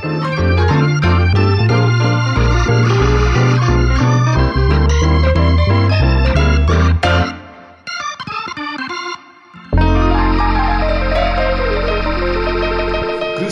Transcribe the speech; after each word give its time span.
Grüß 0.00 0.08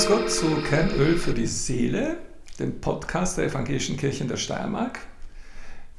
Gott 0.06 0.30
zu 0.30 0.46
Kernöl 0.62 1.18
für 1.18 1.34
die 1.34 1.46
Seele, 1.46 2.16
dem 2.58 2.80
Podcast 2.80 3.36
der 3.36 3.44
Evangelischen 3.44 3.98
Kirche 3.98 4.22
in 4.22 4.28
der 4.28 4.38
Steiermark. 4.38 5.00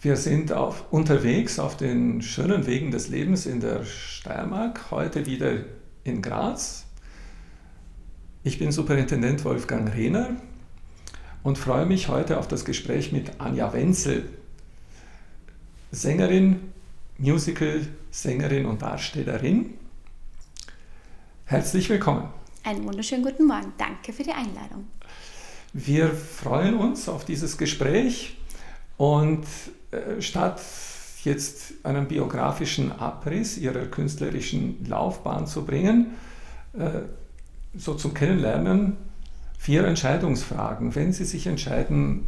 Wir 0.02 0.16
sind 0.16 0.52
auf, 0.52 0.91
unterwegs 0.91 1.59
auf 1.59 1.77
den 1.77 2.23
schönen 2.23 2.66
Wegen 2.66 2.89
des 2.89 3.09
Lebens 3.09 3.45
in 3.45 3.59
der 3.59 3.84
Steiermark, 3.84 4.89
heute 4.89 5.27
wieder 5.27 5.57
in 6.04 6.23
Graz. 6.23 6.88
Ich 8.41 8.57
bin 8.57 8.71
Superintendent 8.71 9.43
Wolfgang 9.43 9.93
Rehner 9.93 10.29
und 11.43 11.57
freue 11.57 11.85
mich 11.85 12.07
heute 12.07 12.39
auf 12.39 12.47
das 12.47 12.63
Gespräch 12.63 13.11
mit 13.11 13.41
Anja 13.41 13.73
Wenzel, 13.73 14.30
Sängerin, 15.91 16.71
Musical-Sängerin 17.17 18.66
und 18.66 18.81
Darstellerin. 18.81 19.73
Herzlich 21.44 21.89
willkommen. 21.89 22.30
Einen 22.63 22.85
wunderschönen 22.85 23.23
guten 23.23 23.45
Morgen. 23.45 23.73
Danke 23.77 24.13
für 24.13 24.23
die 24.23 24.31
Einladung. 24.31 24.88
Wir 25.73 26.08
freuen 26.08 26.75
uns 26.75 27.09
auf 27.09 27.25
dieses 27.25 27.58
Gespräch 27.58 28.38
und 28.95 29.44
äh, 29.91 30.21
statt 30.21 30.61
jetzt 31.25 31.73
einen 31.83 32.08
biografischen 32.08 32.94
Abriss 32.94 33.58
Ihrer 33.58 33.85
künstlerischen 33.88 34.85
Laufbahn 34.88 35.45
zu 35.45 35.66
bringen, 35.66 36.13
äh, 36.71 37.02
so 37.76 37.94
zum 37.94 38.14
Kennenlernen 38.14 38.98
vier 39.58 39.86
Entscheidungsfragen. 39.86 40.96
Wenn 40.96 41.14
Sie 41.14 41.26
sich 41.26 41.48
entscheiden 41.48 42.28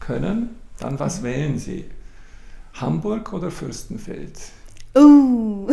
können, 0.00 0.50
dann 0.78 0.98
was 0.98 1.20
mhm. 1.20 1.24
wählen 1.24 1.58
Sie? 1.58 1.90
Hamburg 2.74 3.32
oder 3.32 3.50
Fürstenfeld? 3.50 4.38
Uh, 4.96 5.70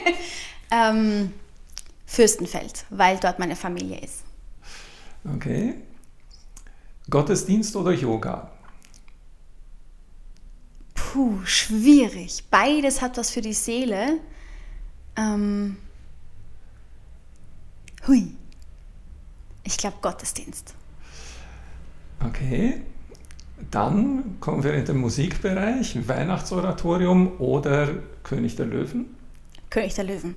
ähm, 0.70 1.32
Fürstenfeld, 2.06 2.86
weil 2.90 3.18
dort 3.18 3.38
meine 3.38 3.56
Familie 3.56 4.00
ist. 4.00 4.22
Okay. 5.34 5.74
Gottesdienst 7.10 7.76
oder 7.76 7.92
Yoga? 7.92 8.50
Puh, 10.94 11.38
schwierig. 11.44 12.44
Beides 12.50 13.02
hat 13.02 13.16
was 13.16 13.30
für 13.30 13.40
die 13.40 13.52
Seele. 13.52 14.18
Ähm, 15.16 15.76
hui. 18.06 18.34
Ich 19.64 19.76
glaube 19.76 19.96
Gottesdienst. 20.00 20.74
Okay. 22.24 22.82
Dann 23.70 24.36
kommen 24.40 24.62
wir 24.62 24.74
in 24.74 24.84
den 24.84 24.98
Musikbereich, 24.98 26.06
Weihnachtsoratorium 26.06 27.40
oder 27.40 27.88
König 28.22 28.56
der 28.56 28.66
Löwen? 28.66 29.16
König 29.70 29.94
der 29.94 30.04
Löwen. 30.04 30.36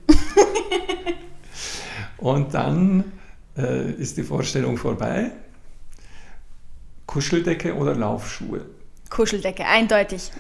Und 2.17 2.53
dann 2.53 3.03
äh, 3.57 3.91
ist 3.91 4.17
die 4.17 4.23
Vorstellung 4.23 4.77
vorbei. 4.77 5.31
Kuscheldecke 7.05 7.75
oder 7.75 7.95
Laufschuhe? 7.95 8.65
Kuscheldecke, 9.09 9.65
eindeutig. 9.65 10.31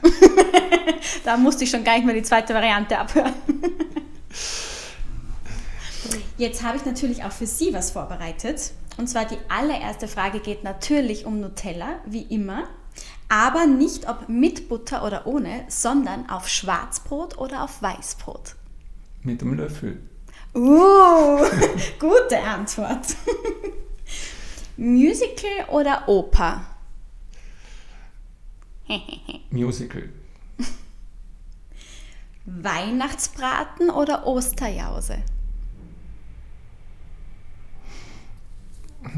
da 1.25 1.37
musste 1.37 1.63
ich 1.63 1.69
schon 1.69 1.83
gar 1.83 1.95
nicht 1.95 2.05
mehr 2.05 2.15
die 2.15 2.23
zweite 2.23 2.53
Variante 2.53 2.97
abhören. 2.97 3.33
Jetzt 6.37 6.61
habe 6.61 6.77
ich 6.77 6.85
natürlich 6.85 7.23
auch 7.23 7.31
für 7.31 7.47
Sie 7.47 7.73
was 7.73 7.91
vorbereitet. 7.91 8.71
Und 8.97 9.07
zwar 9.07 9.25
die 9.25 9.37
allererste 9.49 10.07
Frage 10.07 10.39
geht 10.39 10.63
natürlich 10.63 11.25
um 11.25 11.39
Nutella, 11.39 11.99
wie 12.05 12.21
immer. 12.21 12.67
Aber 13.27 13.65
nicht 13.65 14.07
ob 14.07 14.29
mit 14.29 14.69
Butter 14.69 15.03
oder 15.03 15.25
ohne, 15.25 15.65
sondern 15.67 16.29
auf 16.29 16.47
Schwarzbrot 16.47 17.37
oder 17.37 17.63
auf 17.63 17.81
Weißbrot. 17.81 18.55
Mit 19.23 19.41
dem 19.41 19.55
Löffel. 19.55 19.99
Uh, 20.53 21.39
gute 21.99 22.39
Antwort. 22.39 23.15
Musical 24.77 25.65
oder 25.69 26.07
Oper? 26.07 26.65
Musical. 29.49 30.09
Weihnachtsbraten 32.45 33.89
oder 33.89 34.25
Osterjause? 34.25 35.23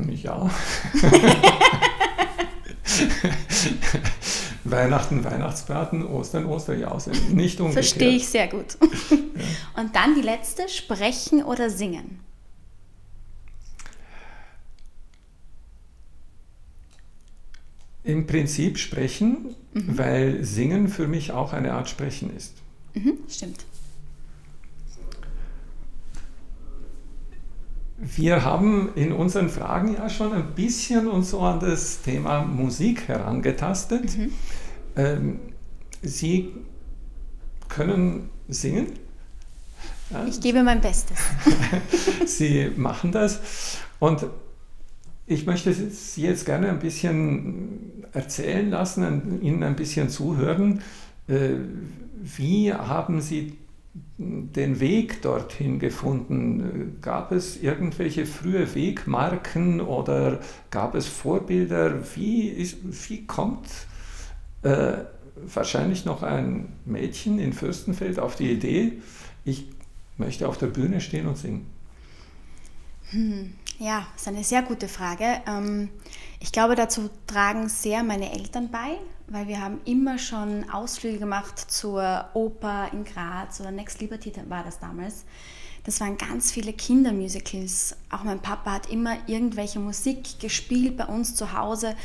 Ja. 0.07 0.49
Weihnachten, 4.63 5.23
Weihnachtsbraten, 5.23 6.05
Ostern, 6.05 6.45
Osterjause. 6.45 7.11
Nicht 7.31 7.59
umgekehrt. 7.59 7.85
Verstehe 7.85 8.15
ich 8.15 8.27
sehr 8.27 8.47
gut. 8.47 8.77
Ja. 9.09 9.17
Und 9.81 9.95
dann 9.95 10.15
die 10.15 10.21
letzte, 10.21 10.67
sprechen 10.69 11.43
oder 11.43 11.69
singen? 11.69 12.19
Im 18.03 18.27
Prinzip 18.27 18.77
sprechen, 18.77 19.55
mhm. 19.73 19.97
weil 19.97 20.43
Singen 20.43 20.87
für 20.87 21.07
mich 21.07 21.31
auch 21.31 21.53
eine 21.53 21.73
Art 21.73 21.89
Sprechen 21.89 22.35
ist. 22.35 22.55
Mhm, 22.93 23.19
stimmt. 23.29 23.65
Wir 28.15 28.43
haben 28.43 28.89
in 28.95 29.11
unseren 29.11 29.49
Fragen 29.49 29.93
ja 29.95 30.09
schon 30.09 30.33
ein 30.33 30.55
bisschen 30.55 31.07
uns 31.07 31.31
so 31.31 31.41
an 31.41 31.59
das 31.59 32.01
Thema 32.01 32.41
Musik 32.41 33.07
herangetastet. 33.07 34.17
Mhm. 34.17 34.31
Ähm, 34.95 35.39
Sie 36.01 36.53
können 37.67 38.29
singen. 38.47 38.87
Ja. 40.11 40.25
Ich 40.25 40.41
gebe 40.41 40.63
mein 40.63 40.81
Bestes. 40.81 41.17
Sie 42.25 42.71
machen 42.75 43.11
das. 43.11 43.77
Und 43.99 44.25
ich 45.27 45.45
möchte 45.45 45.71
Sie 45.73 46.23
jetzt 46.23 46.45
gerne 46.45 46.69
ein 46.69 46.79
bisschen 46.79 48.05
erzählen 48.13 48.69
lassen, 48.71 49.41
Ihnen 49.41 49.61
ein 49.61 49.75
bisschen 49.75 50.09
zuhören. 50.09 50.81
Äh, 51.27 51.51
wie 52.21 52.73
haben 52.73 53.21
Sie 53.21 53.57
den 54.17 54.79
Weg 54.79 55.21
dorthin 55.21 55.79
gefunden? 55.79 56.97
Gab 57.01 57.31
es 57.31 57.61
irgendwelche 57.61 58.25
frühe 58.25 58.75
Wegmarken 58.75 59.81
oder 59.81 60.39
gab 60.71 60.95
es 60.95 61.07
Vorbilder? 61.07 62.03
Wie, 62.15 62.47
ist, 62.49 62.77
wie 63.09 63.25
kommt 63.25 63.67
äh, 64.63 64.97
wahrscheinlich 65.35 66.05
noch 66.05 66.23
ein 66.23 66.73
Mädchen 66.85 67.39
in 67.39 67.53
Fürstenfeld 67.53 68.19
auf 68.19 68.35
die 68.35 68.51
Idee, 68.51 68.93
ich 69.45 69.67
möchte 70.17 70.47
auf 70.47 70.57
der 70.57 70.67
Bühne 70.67 71.01
stehen 71.01 71.27
und 71.27 71.37
singen? 71.37 71.65
Hm, 73.11 73.53
ja, 73.79 74.05
das 74.13 74.23
ist 74.23 74.27
eine 74.27 74.43
sehr 74.43 74.61
gute 74.61 74.89
Frage. 74.89 75.41
Ähm, 75.47 75.89
ich 76.41 76.51
glaube, 76.51 76.75
dazu 76.75 77.09
tragen 77.27 77.69
sehr 77.69 78.03
meine 78.03 78.33
Eltern 78.33 78.69
bei, 78.69 78.97
weil 79.27 79.47
wir 79.47 79.61
haben 79.61 79.79
immer 79.85 80.19
schon 80.19 80.69
Ausflüge 80.69 81.17
gemacht 81.17 81.57
zur 81.71 82.29
Oper 82.33 82.89
in 82.91 83.05
Graz 83.05 83.61
oder 83.61 83.71
Next 83.71 84.01
Liberty 84.01 84.33
war 84.49 84.63
das 84.65 84.79
damals. 84.79 85.23
Das 85.85 86.01
waren 86.01 86.17
ganz 86.17 86.51
viele 86.51 86.73
Kindermusicals. 86.73 87.95
Auch 88.09 88.23
mein 88.23 88.41
Papa 88.41 88.73
hat 88.73 88.89
immer 88.89 89.17
irgendwelche 89.27 89.79
Musik 89.79 90.39
gespielt 90.41 90.97
bei 90.97 91.05
uns 91.05 91.35
zu 91.35 91.53
Hause, 91.53 91.95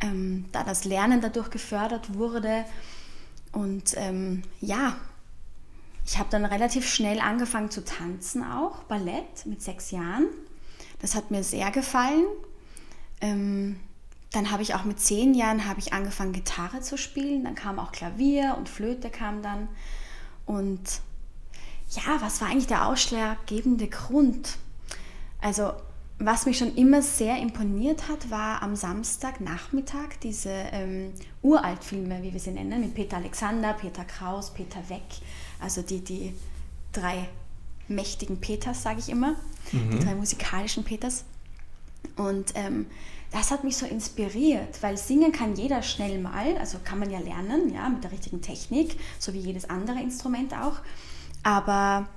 ähm, 0.00 0.44
da 0.52 0.62
das 0.62 0.84
Lernen 0.84 1.22
dadurch 1.22 1.48
gefördert 1.48 2.14
wurde. 2.14 2.66
Und 3.50 3.94
ähm, 3.96 4.42
ja, 4.60 4.96
ich 6.04 6.18
habe 6.18 6.28
dann 6.30 6.44
relativ 6.44 6.86
schnell 6.86 7.18
angefangen 7.18 7.70
zu 7.70 7.82
tanzen 7.82 8.44
auch, 8.44 8.82
Ballett 8.82 9.46
mit 9.46 9.62
sechs 9.62 9.90
Jahren. 9.90 10.26
Das 11.04 11.14
hat 11.14 11.30
mir 11.30 11.44
sehr 11.44 11.70
gefallen. 11.70 12.24
Ähm, 13.20 13.78
dann 14.32 14.50
habe 14.50 14.62
ich 14.62 14.74
auch 14.74 14.84
mit 14.84 14.98
zehn 14.98 15.34
Jahren 15.34 15.68
habe 15.68 15.78
ich 15.78 15.92
angefangen 15.92 16.32
Gitarre 16.32 16.80
zu 16.80 16.96
spielen. 16.96 17.44
Dann 17.44 17.54
kam 17.54 17.78
auch 17.78 17.92
Klavier 17.92 18.54
und 18.56 18.70
Flöte 18.70 19.10
kam 19.10 19.42
dann. 19.42 19.68
Und 20.46 21.02
ja, 21.90 22.22
was 22.22 22.40
war 22.40 22.48
eigentlich 22.48 22.68
der 22.68 22.86
ausschlaggebende 22.86 23.88
Grund? 23.88 24.56
Also 25.42 25.74
was 26.18 26.46
mich 26.46 26.56
schon 26.56 26.74
immer 26.74 27.02
sehr 27.02 27.36
imponiert 27.36 28.08
hat, 28.08 28.30
war 28.30 28.62
am 28.62 28.74
Samstagnachmittag 28.74 30.16
diese 30.22 30.48
ähm, 30.72 31.12
Uraltfilme, 31.42 32.22
wie 32.22 32.32
wir 32.32 32.40
sie 32.40 32.52
nennen, 32.52 32.80
mit 32.80 32.94
Peter 32.94 33.18
Alexander, 33.18 33.74
Peter 33.74 34.06
Kraus, 34.06 34.54
Peter 34.54 34.88
Weck, 34.88 35.02
also 35.60 35.82
die, 35.82 36.00
die 36.00 36.32
drei 36.92 37.28
mächtigen 37.88 38.40
Peters, 38.40 38.82
sage 38.82 39.00
ich 39.00 39.08
immer, 39.08 39.36
mhm. 39.72 39.90
die 39.90 39.98
drei 39.98 40.14
musikalischen 40.14 40.84
Peters. 40.84 41.24
Und 42.16 42.52
ähm, 42.54 42.86
das 43.30 43.50
hat 43.50 43.64
mich 43.64 43.76
so 43.76 43.86
inspiriert, 43.86 44.82
weil 44.82 44.96
singen 44.96 45.32
kann 45.32 45.56
jeder 45.56 45.82
schnell 45.82 46.20
mal, 46.20 46.56
also 46.58 46.78
kann 46.84 47.00
man 47.00 47.10
ja 47.10 47.18
lernen, 47.18 47.74
ja, 47.74 47.88
mit 47.88 48.04
der 48.04 48.12
richtigen 48.12 48.40
Technik, 48.40 48.96
so 49.18 49.32
wie 49.34 49.40
jedes 49.40 49.68
andere 49.68 50.00
Instrument 50.00 50.54
auch. 50.54 50.76
Aber 51.42 52.08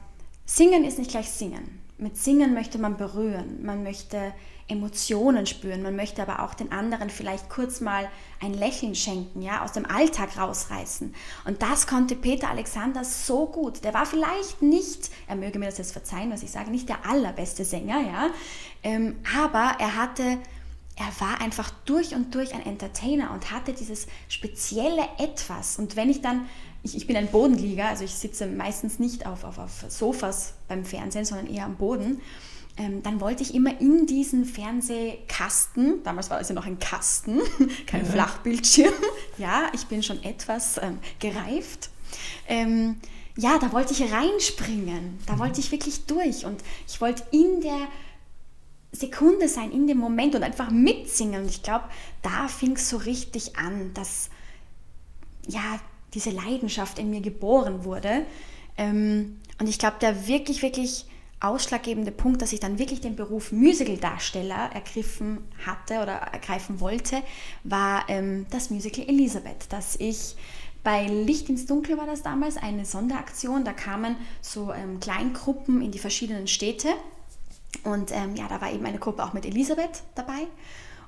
singen 0.45 0.83
ist 0.83 0.99
nicht 0.99 1.09
gleich 1.09 1.29
singen. 1.29 1.81
Mit 1.97 2.17
Singen 2.17 2.53
möchte 2.53 2.77
man 2.77 2.97
berühren, 2.97 3.63
man 3.65 3.83
möchte 3.83 4.33
Emotionen 4.67 5.45
spüren, 5.45 5.81
man 5.81 5.95
möchte 5.95 6.21
aber 6.21 6.43
auch 6.43 6.53
den 6.53 6.71
anderen 6.71 7.09
vielleicht 7.09 7.49
kurz 7.49 7.79
mal 7.79 8.09
ein 8.41 8.53
Lächeln 8.53 8.95
schenken, 8.95 9.41
ja, 9.41 9.63
aus 9.63 9.71
dem 9.71 9.85
Alltag 9.85 10.37
rausreißen. 10.37 11.15
Und 11.45 11.61
das 11.61 11.87
konnte 11.87 12.15
Peter 12.15 12.49
Alexander 12.49 13.03
so 13.03 13.45
gut. 13.45 13.83
Der 13.83 13.93
war 13.93 14.05
vielleicht 14.05 14.61
nicht, 14.61 15.09
er 15.27 15.37
möge 15.37 15.57
mir 15.57 15.67
das 15.67 15.77
jetzt 15.77 15.93
verzeihen, 15.93 16.31
was 16.31 16.43
ich 16.43 16.51
sage, 16.51 16.69
nicht 16.69 16.89
der 16.89 17.05
allerbeste 17.09 17.63
Sänger, 17.63 18.01
ja, 18.01 18.29
ähm, 18.83 19.15
aber 19.35 19.77
er 19.79 19.95
hatte 19.95 20.37
er 20.99 21.21
war 21.21 21.41
einfach 21.41 21.69
durch 21.85 22.15
und 22.15 22.33
durch 22.33 22.55
ein 22.55 22.65
Entertainer 22.65 23.31
und 23.31 23.51
hatte 23.51 23.71
dieses 23.71 24.07
spezielle 24.29 25.03
Etwas. 25.19 25.77
Und 25.77 25.95
wenn 25.95 26.09
ich 26.09 26.21
dann, 26.21 26.49
ich, 26.83 26.95
ich 26.95 27.07
bin 27.07 27.15
ein 27.15 27.27
Bodenlieger, 27.27 27.87
also 27.87 28.03
ich 28.03 28.13
sitze 28.13 28.47
meistens 28.47 28.99
nicht 28.99 29.25
auf, 29.25 29.43
auf, 29.43 29.57
auf 29.57 29.85
Sofas 29.89 30.53
beim 30.67 30.85
Fernsehen, 30.85 31.25
sondern 31.25 31.47
eher 31.47 31.65
am 31.65 31.75
Boden, 31.75 32.21
ähm, 32.77 33.01
dann 33.01 33.19
wollte 33.19 33.41
ich 33.43 33.55
immer 33.55 33.79
in 33.81 34.05
diesen 34.05 34.45
Fernsehkasten, 34.45 36.03
damals 36.03 36.29
war 36.29 36.37
das 36.37 36.49
ja 36.49 36.55
noch 36.55 36.65
ein 36.65 36.79
Kasten, 36.79 37.39
kein 37.87 38.05
ja. 38.05 38.11
Flachbildschirm, 38.11 38.93
ja, 39.37 39.63
ich 39.73 39.87
bin 39.87 40.03
schon 40.03 40.23
etwas 40.23 40.77
ähm, 40.81 40.99
gereift. 41.19 41.89
Ähm, 42.47 42.97
ja, 43.35 43.59
da 43.59 43.71
wollte 43.71 43.93
ich 43.93 44.11
reinspringen, 44.11 45.19
da 45.25 45.33
mhm. 45.33 45.39
wollte 45.39 45.59
ich 45.59 45.71
wirklich 45.71 46.05
durch 46.05 46.45
und 46.45 46.63
ich 46.87 47.01
wollte 47.01 47.23
in 47.31 47.61
der 47.61 47.87
Sekunde 48.91 49.47
sein 49.47 49.71
in 49.71 49.87
dem 49.87 49.97
Moment 49.97 50.35
und 50.35 50.43
einfach 50.43 50.71
mitsingen. 50.71 51.43
Und 51.43 51.49
ich 51.49 51.61
glaube, 51.61 51.85
da 52.21 52.47
fing 52.47 52.73
es 52.73 52.89
so 52.89 52.97
richtig 52.97 53.57
an, 53.57 53.93
dass 53.93 54.29
ja 55.47 55.79
diese 56.17 56.31
Leidenschaft 56.31 56.97
in 56.97 57.11
mir 57.11 57.21
geboren 57.21 57.85
wurde. 57.85 58.25
Ähm, 58.75 59.39
und 59.59 59.69
ich 59.69 59.77
glaube, 59.77 59.97
der 60.01 60.27
wirklich, 60.27 60.63
wirklich 60.63 61.05
ausschlaggebende 61.39 62.11
Punkt, 62.11 62.41
dass 62.41 62.53
ich 62.53 62.59
dann 62.59 62.79
wirklich 62.79 63.01
den 63.01 63.15
Beruf 63.15 63.51
Musical-Darsteller 63.51 64.71
ergriffen 64.73 65.37
hatte 65.63 66.01
oder 66.01 66.13
ergreifen 66.13 66.79
wollte, 66.79 67.21
war 67.63 68.05
ähm, 68.07 68.47
das 68.49 68.71
Musical 68.71 69.07
Elisabeth, 69.07 69.67
dass 69.69 69.95
ich 69.97 70.35
bei 70.83 71.05
Licht 71.05 71.49
ins 71.49 71.67
Dunkel 71.67 71.97
war 71.99 72.07
das 72.07 72.23
damals 72.23 72.57
eine 72.57 72.85
Sonderaktion. 72.85 73.63
Da 73.63 73.73
kamen 73.73 74.15
so 74.41 74.73
ähm, 74.73 74.99
Kleingruppen 74.99 75.83
in 75.83 75.91
die 75.91 75.99
verschiedenen 75.99 76.47
Städte 76.47 76.87
und 77.83 78.11
ähm, 78.11 78.35
ja, 78.35 78.47
da 78.47 78.59
war 78.59 78.71
eben 78.71 78.85
eine 78.87 78.97
Gruppe 78.97 79.23
auch 79.23 79.33
mit 79.33 79.45
Elisabeth 79.45 80.01
dabei. 80.15 80.47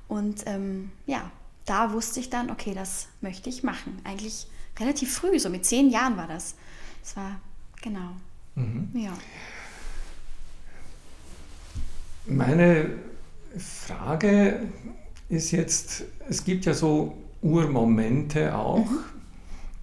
Und 0.08 0.44
ähm, 0.46 0.92
ja, 1.08 1.32
da 1.66 1.94
wusste 1.94 2.20
ich 2.20 2.30
dann, 2.30 2.52
okay, 2.52 2.76
das 2.76 3.08
möchte 3.22 3.50
ich 3.50 3.64
machen. 3.64 4.00
Eigentlich 4.04 4.48
relativ 4.80 5.14
früh, 5.14 5.40
so 5.40 5.50
mit 5.50 5.66
zehn 5.66 5.90
Jahren 5.90 6.18
war 6.18 6.28
das. 6.28 6.56
Das 7.02 7.16
war, 7.18 7.40
genau. 7.82 8.12
Mhm. 8.56 8.90
Ja. 8.94 9.18
Meine 12.26 12.92
Frage 13.58 14.62
ist 15.30 15.52
jetzt, 15.52 16.04
es 16.30 16.44
gibt 16.44 16.66
ja 16.66 16.74
so 16.74 17.18
Urmomente 17.42 18.56
auch. 18.56 18.86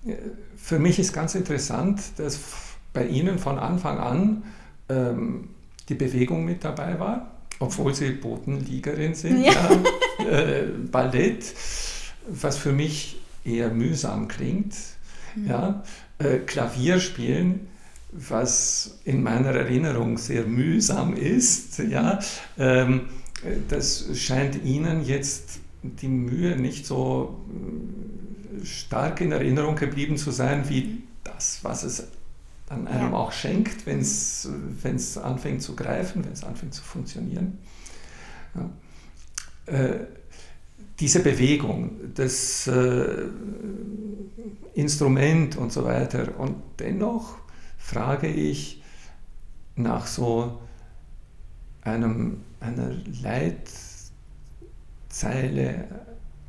Mhm. 0.04 0.14
Für 0.56 0.78
mich 0.78 0.98
ist 0.98 1.12
ganz 1.12 1.34
interessant, 1.34 2.00
dass 2.16 2.38
bei 2.92 3.06
Ihnen 3.06 3.38
von 3.38 3.58
Anfang 3.58 3.98
an 3.98 4.42
ähm, 4.88 5.48
die 5.88 5.94
Bewegung 5.94 6.44
mit 6.44 6.64
dabei 6.64 6.98
war, 6.98 7.30
obwohl 7.58 7.94
sie 7.94 8.10
Bodenliegerin 8.10 9.14
sind, 9.14 9.42
ja. 9.42 9.52
ja 10.18 10.24
äh, 10.24 10.66
Ballett, 10.90 11.54
was 12.28 12.56
für 12.56 12.72
mich 12.72 13.20
eher 13.46 13.70
mühsam 13.70 14.28
klingt, 14.28 14.74
mhm. 15.34 15.46
ja, 15.46 15.82
äh, 16.18 16.38
Klavier 16.38 17.00
spielen, 17.00 17.68
was 18.12 18.98
in 19.04 19.22
meiner 19.22 19.50
Erinnerung 19.50 20.18
sehr 20.18 20.44
mühsam 20.44 21.14
ist, 21.14 21.78
ja, 21.78 22.18
ähm, 22.58 23.02
das 23.68 24.06
scheint 24.14 24.64
Ihnen 24.64 25.04
jetzt 25.04 25.60
die 25.82 26.08
Mühe 26.08 26.56
nicht 26.56 26.86
so 26.86 27.44
äh, 28.62 28.64
stark 28.64 29.20
in 29.20 29.32
Erinnerung 29.32 29.76
geblieben 29.76 30.16
zu 30.16 30.30
sein 30.30 30.68
wie 30.68 30.84
mhm. 30.84 31.02
das, 31.24 31.60
was 31.62 31.82
es 31.82 32.08
dann 32.68 32.88
einem 32.88 33.12
ja. 33.12 33.16
auch 33.16 33.32
schenkt, 33.32 33.86
wenn 33.86 34.00
es 34.00 35.18
anfängt 35.18 35.62
zu 35.62 35.76
greifen, 35.76 36.24
wenn 36.24 36.32
es 36.32 36.42
anfängt 36.42 36.74
zu 36.74 36.82
funktionieren. 36.82 37.58
Ja. 38.54 39.72
Äh, 39.72 40.06
diese 40.98 41.20
Bewegung, 41.20 42.12
das 42.14 42.66
äh, 42.66 43.26
Instrument 44.74 45.56
und 45.56 45.72
so 45.72 45.84
weiter. 45.84 46.38
Und 46.38 46.56
dennoch 46.78 47.36
frage 47.78 48.28
ich 48.28 48.82
nach 49.74 50.06
so 50.06 50.60
einem, 51.82 52.40
einer 52.60 52.92
Leitzeile, 53.22 53.74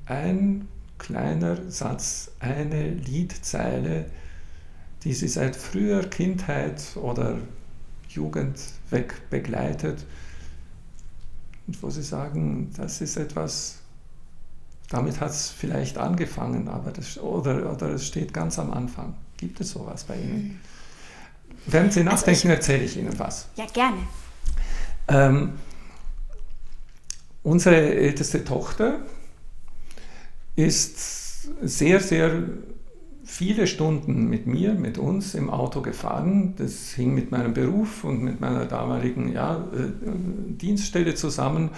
ein 0.05 0.67
kleiner 0.97 1.69
Satz, 1.69 2.31
eine 2.39 2.89
Liedzeile, 2.89 4.05
die 5.03 5.13
sie 5.13 5.27
seit 5.27 5.55
früher 5.55 6.01
Kindheit 6.03 6.81
oder 6.95 7.37
Jugend 8.09 8.57
weg 8.89 9.29
begleitet 9.29 10.05
wo 11.81 11.89
sie 11.89 12.03
sagen, 12.03 12.71
das 12.75 13.01
ist 13.01 13.17
etwas, 13.17 13.79
damit 14.89 15.19
hat 15.19 15.31
es 15.31 15.49
vielleicht 15.49 15.97
angefangen, 15.97 16.67
aber 16.67 16.91
das, 16.91 17.17
oder, 17.17 17.71
oder 17.71 17.89
es 17.89 18.07
steht 18.07 18.33
ganz 18.33 18.57
am 18.57 18.71
Anfang. 18.71 19.15
Gibt 19.37 19.59
es 19.59 19.71
sowas 19.71 20.03
bei 20.05 20.15
Ihnen? 20.15 20.43
Mhm. 20.43 20.59
Während 21.67 21.93
Sie 21.93 21.99
also 21.99 22.11
nachdenken, 22.11 22.49
also 22.49 22.55
erzähle 22.55 22.83
ich 22.83 22.97
Ihnen 22.97 23.19
was. 23.19 23.47
Ja, 23.55 23.65
gerne. 23.65 23.97
Ähm, 25.09 25.53
unsere 27.43 27.75
älteste 27.75 28.43
Tochter 28.43 28.99
ist 30.55 31.47
sehr, 31.61 31.99
sehr 31.99 32.43
viele 33.27 33.67
Stunden 33.67 34.29
mit 34.29 34.47
mir, 34.47 34.73
mit 34.73 34.97
uns 34.97 35.35
im 35.35 35.49
Auto 35.49 35.81
gefahren. 35.81 36.53
Das 36.55 36.93
hing 36.93 37.13
mit 37.13 37.29
meinem 37.29 37.53
Beruf 37.53 38.05
und 38.05 38.23
mit 38.23 38.39
meiner 38.39 38.65
damaligen 38.65 39.33
ja, 39.33 39.57
äh, 39.57 39.91
Dienststelle 40.55 41.13
zusammen 41.13 41.69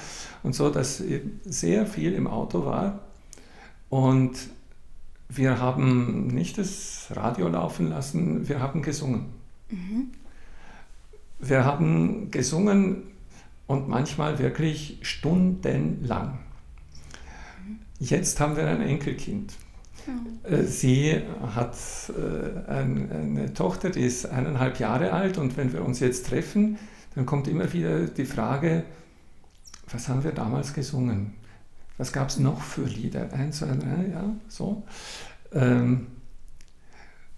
und 0.44 0.54
so, 0.54 0.69
dass 0.69 1.04
sehr 1.44 1.88
viel 1.88 2.13
im 2.13 2.28
Auto 2.28 2.66
war. 2.66 3.00
Und 3.90 4.38
wir 5.28 5.60
haben 5.60 6.28
nicht 6.28 6.60
das 6.60 7.07
Radio 7.10 7.48
laufen 7.48 7.90
lassen, 7.90 8.48
wir 8.48 8.60
haben 8.60 8.84
gesungen. 8.84 9.25
Mhm. 9.72 10.12
Wir 11.40 11.66
haben 11.66 12.30
gesungen 12.30 13.04
und 13.66 13.90
manchmal 13.90 14.38
wirklich 14.38 15.00
stundenlang. 15.02 16.38
Mhm. 17.66 17.80
Jetzt 18.00 18.40
haben 18.40 18.56
wir 18.56 18.68
ein 18.68 18.81
Enkelkind. 18.81 19.54
Äh, 20.44 20.63
sie 20.63 21.21
hat 21.56 21.75
äh, 22.09 22.71
eine 22.71 23.54
Tochter, 23.54 23.89
die 23.89 24.01
ist 24.01 24.25
eineinhalb 24.25 24.80
Jahre 24.80 25.13
alt 25.13 25.37
und 25.37 25.57
wenn 25.57 25.73
wir 25.73 25.83
uns 25.83 25.99
jetzt 25.99 26.28
treffen, 26.28 26.78
dann 27.16 27.25
kommt 27.25 27.47
immer 27.47 27.71
wieder 27.73 28.07
die 28.07 28.25
Frage, 28.25 28.83
was 29.92 30.07
haben 30.07 30.23
wir 30.23 30.31
damals 30.31 30.73
gesungen? 30.73 31.33
Was 31.97 32.13
gab 32.13 32.30
es 32.30 32.39
noch 32.39 32.61
für 32.61 32.83
Lieder? 32.83 33.33
Eins, 33.33 33.59
zwei, 33.59 33.68
drei, 33.68 34.11
ja, 34.13 34.23
so. 34.47 34.83
Ähm, 35.51 36.07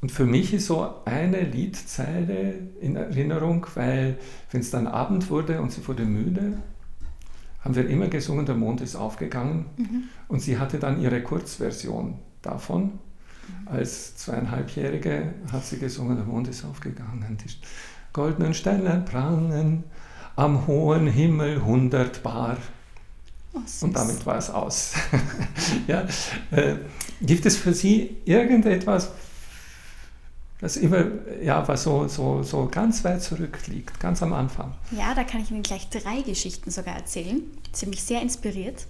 und 0.01 0.11
für 0.11 0.25
mich 0.25 0.53
ist 0.53 0.67
so 0.67 0.95
eine 1.05 1.41
Liedzeile 1.41 2.55
in 2.81 2.95
Erinnerung, 2.95 3.67
weil 3.75 4.17
wenn 4.51 4.61
es 4.61 4.71
dann 4.71 4.87
Abend 4.87 5.29
wurde 5.29 5.61
und 5.61 5.71
sie 5.71 5.87
wurde 5.87 6.05
müde, 6.05 6.57
haben 7.61 7.75
wir 7.75 7.87
immer 7.87 8.07
gesungen, 8.07 8.47
der 8.47 8.55
Mond 8.55 8.81
ist 8.81 8.95
aufgegangen. 8.95 9.65
Mhm. 9.77 10.03
Und 10.27 10.41
sie 10.41 10.57
hatte 10.57 10.79
dann 10.79 10.99
ihre 10.99 11.21
Kurzversion 11.21 12.17
davon. 12.41 12.99
Als 13.65 14.15
zweieinhalbjährige 14.17 15.33
hat 15.51 15.65
sie 15.65 15.77
gesungen, 15.77 16.15
der 16.15 16.25
Mond 16.25 16.47
ist 16.47 16.63
aufgegangen, 16.63 17.37
die 17.43 17.49
goldenen 18.13 18.53
Sterne 18.53 19.03
prangen 19.09 19.83
am 20.35 20.67
hohen 20.67 21.07
Himmel 21.07 21.63
hundertbar. 21.63 22.57
Oh, 23.53 23.59
und 23.81 23.93
damit 23.93 24.25
war 24.25 24.37
es 24.37 24.49
aus. 24.49 24.93
ja, 25.87 26.07
äh, 26.51 26.75
gibt 27.21 27.45
es 27.45 27.57
für 27.57 27.73
Sie 27.73 28.17
irgendetwas, 28.23 29.11
das 30.61 30.77
immer, 30.77 31.05
ja, 31.43 31.67
was 31.67 31.83
so, 31.83 32.07
so, 32.07 32.43
so 32.43 32.69
ganz 32.71 33.03
weit 33.03 33.21
zurückliegt, 33.21 33.99
ganz 33.99 34.21
am 34.23 34.31
Anfang? 34.31 34.73
Ja, 34.91 35.13
da 35.15 35.23
kann 35.23 35.41
ich 35.41 35.51
Ihnen 35.51 35.63
gleich 35.63 35.89
drei 35.89 36.21
Geschichten 36.21 36.71
sogar 36.71 36.95
erzählen. 36.95 37.41
Sie 37.73 37.85
haben 37.85 37.89
mich 37.89 38.03
sehr 38.03 38.21
inspiriert. 38.21 38.85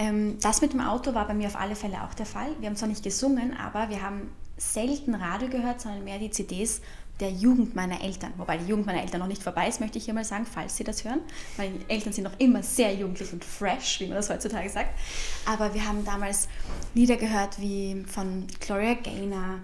Ähm, 0.00 0.38
das 0.40 0.62
mit 0.62 0.72
dem 0.72 0.80
Auto 0.80 1.12
war 1.12 1.26
bei 1.26 1.34
mir 1.34 1.46
auf 1.46 1.56
alle 1.56 1.76
Fälle 1.76 2.02
auch 2.02 2.14
der 2.14 2.24
Fall. 2.24 2.56
Wir 2.58 2.70
haben 2.70 2.76
zwar 2.76 2.88
nicht 2.88 3.02
gesungen, 3.02 3.54
aber 3.54 3.90
wir 3.90 4.02
haben 4.02 4.30
selten 4.56 5.14
Radio 5.14 5.48
gehört, 5.48 5.82
sondern 5.82 6.04
mehr 6.04 6.18
die 6.18 6.30
CDs 6.30 6.80
der 7.20 7.30
Jugend 7.30 7.76
meiner 7.76 8.00
Eltern. 8.00 8.32
Wobei 8.38 8.56
die 8.56 8.64
Jugend 8.64 8.86
meiner 8.86 9.02
Eltern 9.02 9.20
noch 9.20 9.26
nicht 9.26 9.42
vorbei 9.42 9.68
ist, 9.68 9.78
möchte 9.78 9.98
ich 9.98 10.06
hier 10.06 10.14
mal 10.14 10.24
sagen, 10.24 10.46
falls 10.46 10.78
sie 10.78 10.84
das 10.84 11.04
hören. 11.04 11.20
Die 11.58 11.92
Eltern 11.92 12.14
sind 12.14 12.24
noch 12.24 12.38
immer 12.38 12.62
sehr 12.62 12.94
jugendlich 12.94 13.30
und 13.30 13.44
fresh, 13.44 14.00
wie 14.00 14.06
man 14.06 14.16
das 14.16 14.30
heutzutage 14.30 14.70
sagt. 14.70 14.98
Aber 15.44 15.74
wir 15.74 15.86
haben 15.86 16.02
damals 16.06 16.48
Lieder 16.94 17.16
gehört 17.16 17.60
wie 17.60 18.02
von 18.06 18.46
Gloria 18.58 18.94
Gaynor, 18.94 19.58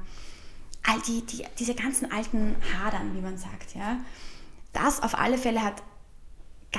all 0.87 1.01
die, 1.09 1.25
die, 1.25 1.45
diese 1.59 1.75
ganzen 1.75 2.13
alten 2.13 2.57
Hadern, 2.75 3.17
wie 3.17 3.23
man 3.23 3.39
sagt. 3.39 3.75
Ja. 3.75 4.01
Das 4.75 5.03
auf 5.03 5.19
alle 5.19 5.39
Fälle 5.39 5.63
hat 5.63 5.83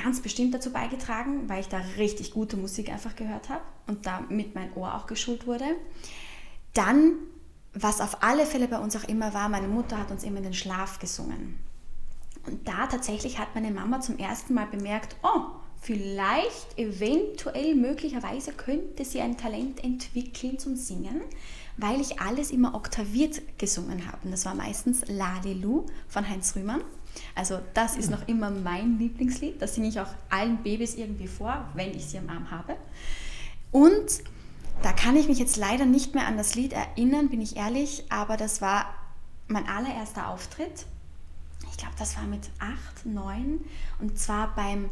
ganz 0.02 0.20
bestimmt 0.20 0.54
dazu 0.54 0.70
beigetragen, 0.70 1.48
weil 1.48 1.60
ich 1.60 1.68
da 1.68 1.78
richtig 1.96 2.32
gute 2.32 2.56
Musik 2.56 2.90
einfach 2.90 3.16
gehört 3.16 3.48
habe 3.48 3.62
und 3.86 4.06
damit 4.06 4.54
mein 4.54 4.72
Ohr 4.74 4.94
auch 4.94 5.06
geschult 5.06 5.46
wurde. 5.46 5.64
Dann, 6.74 7.14
was 7.74 8.00
auf 8.00 8.22
alle 8.22 8.46
Fälle 8.46 8.68
bei 8.68 8.78
uns 8.78 8.96
auch 8.96 9.04
immer 9.04 9.34
war, 9.34 9.48
meine 9.48 9.68
Mutter 9.68 9.98
hat 9.98 10.10
uns 10.10 10.24
immer 10.24 10.38
in 10.38 10.44
den 10.44 10.54
Schlaf 10.54 10.98
gesungen. 10.98 11.58
Und 12.46 12.66
da 12.66 12.86
tatsächlich 12.86 13.38
hat 13.38 13.54
meine 13.54 13.70
Mama 13.70 14.00
zum 14.00 14.18
ersten 14.18 14.54
Mal 14.54 14.66
bemerkt, 14.66 15.16
oh, 15.22 15.50
vielleicht, 15.80 16.78
eventuell, 16.78 17.74
möglicherweise 17.74 18.52
könnte 18.52 19.04
sie 19.04 19.20
ein 19.20 19.36
Talent 19.36 19.82
entwickeln 19.84 20.58
zum 20.58 20.76
Singen, 20.76 21.20
weil 21.76 22.00
ich 22.00 22.20
alles 22.20 22.50
immer 22.50 22.74
oktaviert 22.74 23.58
gesungen 23.58 24.06
habe. 24.06 24.18
Und 24.24 24.30
das 24.30 24.44
war 24.44 24.54
meistens 24.54 25.02
Lalelu 25.08 25.86
von 26.08 26.28
Heinz 26.28 26.56
Rühmann. 26.56 26.82
Also 27.34 27.60
das 27.74 27.96
ist 27.96 28.10
noch 28.10 28.26
immer 28.28 28.50
mein 28.50 28.98
Lieblingslied. 28.98 29.60
Das 29.60 29.74
singe 29.74 29.88
ich 29.88 30.00
auch 30.00 30.10
allen 30.30 30.62
Babys 30.62 30.94
irgendwie 30.94 31.28
vor, 31.28 31.68
wenn 31.74 31.90
ich 31.94 32.06
sie 32.06 32.18
am 32.18 32.28
Arm 32.28 32.50
habe. 32.50 32.76
Und 33.70 34.22
da 34.82 34.92
kann 34.92 35.16
ich 35.16 35.28
mich 35.28 35.38
jetzt 35.38 35.56
leider 35.56 35.84
nicht 35.84 36.14
mehr 36.14 36.26
an 36.26 36.36
das 36.36 36.54
Lied 36.54 36.72
erinnern, 36.72 37.28
bin 37.28 37.40
ich 37.40 37.56
ehrlich, 37.56 38.04
aber 38.10 38.36
das 38.36 38.60
war 38.60 38.94
mein 39.48 39.66
allererster 39.66 40.28
Auftritt. 40.28 40.86
Ich 41.70 41.76
glaube, 41.78 41.94
das 41.98 42.16
war 42.16 42.24
mit 42.24 42.48
acht, 42.58 43.04
neun 43.04 43.60
und 44.00 44.18
zwar 44.18 44.54
beim 44.54 44.90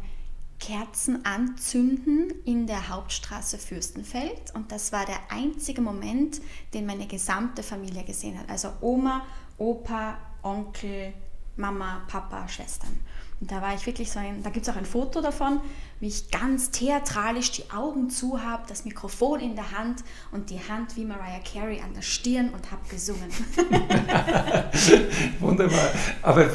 Kerzen 0.59 1.23
anzünden 1.25 2.33
in 2.43 2.65
der 2.65 2.89
Hauptstraße 2.89 3.57
Fürstenfeld. 3.57 4.53
Und 4.55 4.71
das 4.71 4.91
war 4.91 5.05
der 5.05 5.19
einzige 5.29 5.81
Moment, 5.81 6.41
den 6.73 6.85
meine 6.85 7.07
gesamte 7.07 7.61
Familie 7.63 8.03
gesehen 8.03 8.39
hat. 8.39 8.49
Also 8.49 8.71
Oma, 8.81 9.25
Opa, 9.57 10.17
Onkel, 10.41 11.13
Mama, 11.57 12.01
Papa, 12.07 12.47
Schwestern. 12.47 12.97
Und 13.39 13.51
da 13.51 13.61
war 13.61 13.75
ich 13.75 13.85
wirklich 13.85 14.11
so 14.11 14.17
ein, 14.17 14.41
da 14.41 14.49
gibt 14.49 14.67
es 14.67 14.73
auch 14.73 14.77
ein 14.77 14.85
Foto 14.85 15.21
davon, 15.21 15.61
wie 15.99 16.07
ich 16.07 16.31
ganz 16.31 16.71
theatralisch 16.71 17.51
die 17.51 17.69
Augen 17.69 18.09
zu 18.09 18.43
habe, 18.43 18.63
das 18.67 18.85
Mikrofon 18.85 19.39
in 19.39 19.55
der 19.55 19.77
Hand 19.77 20.03
und 20.31 20.49
die 20.49 20.59
Hand 20.59 20.95
wie 20.95 21.05
Mariah 21.05 21.41
Carey 21.43 21.81
an 21.81 21.93
der 21.93 22.01
Stirn 22.01 22.49
und 22.49 22.71
habe 22.71 22.81
gesungen. 22.89 23.29
Wunderbar. 25.39 25.91
Aber 26.23 26.49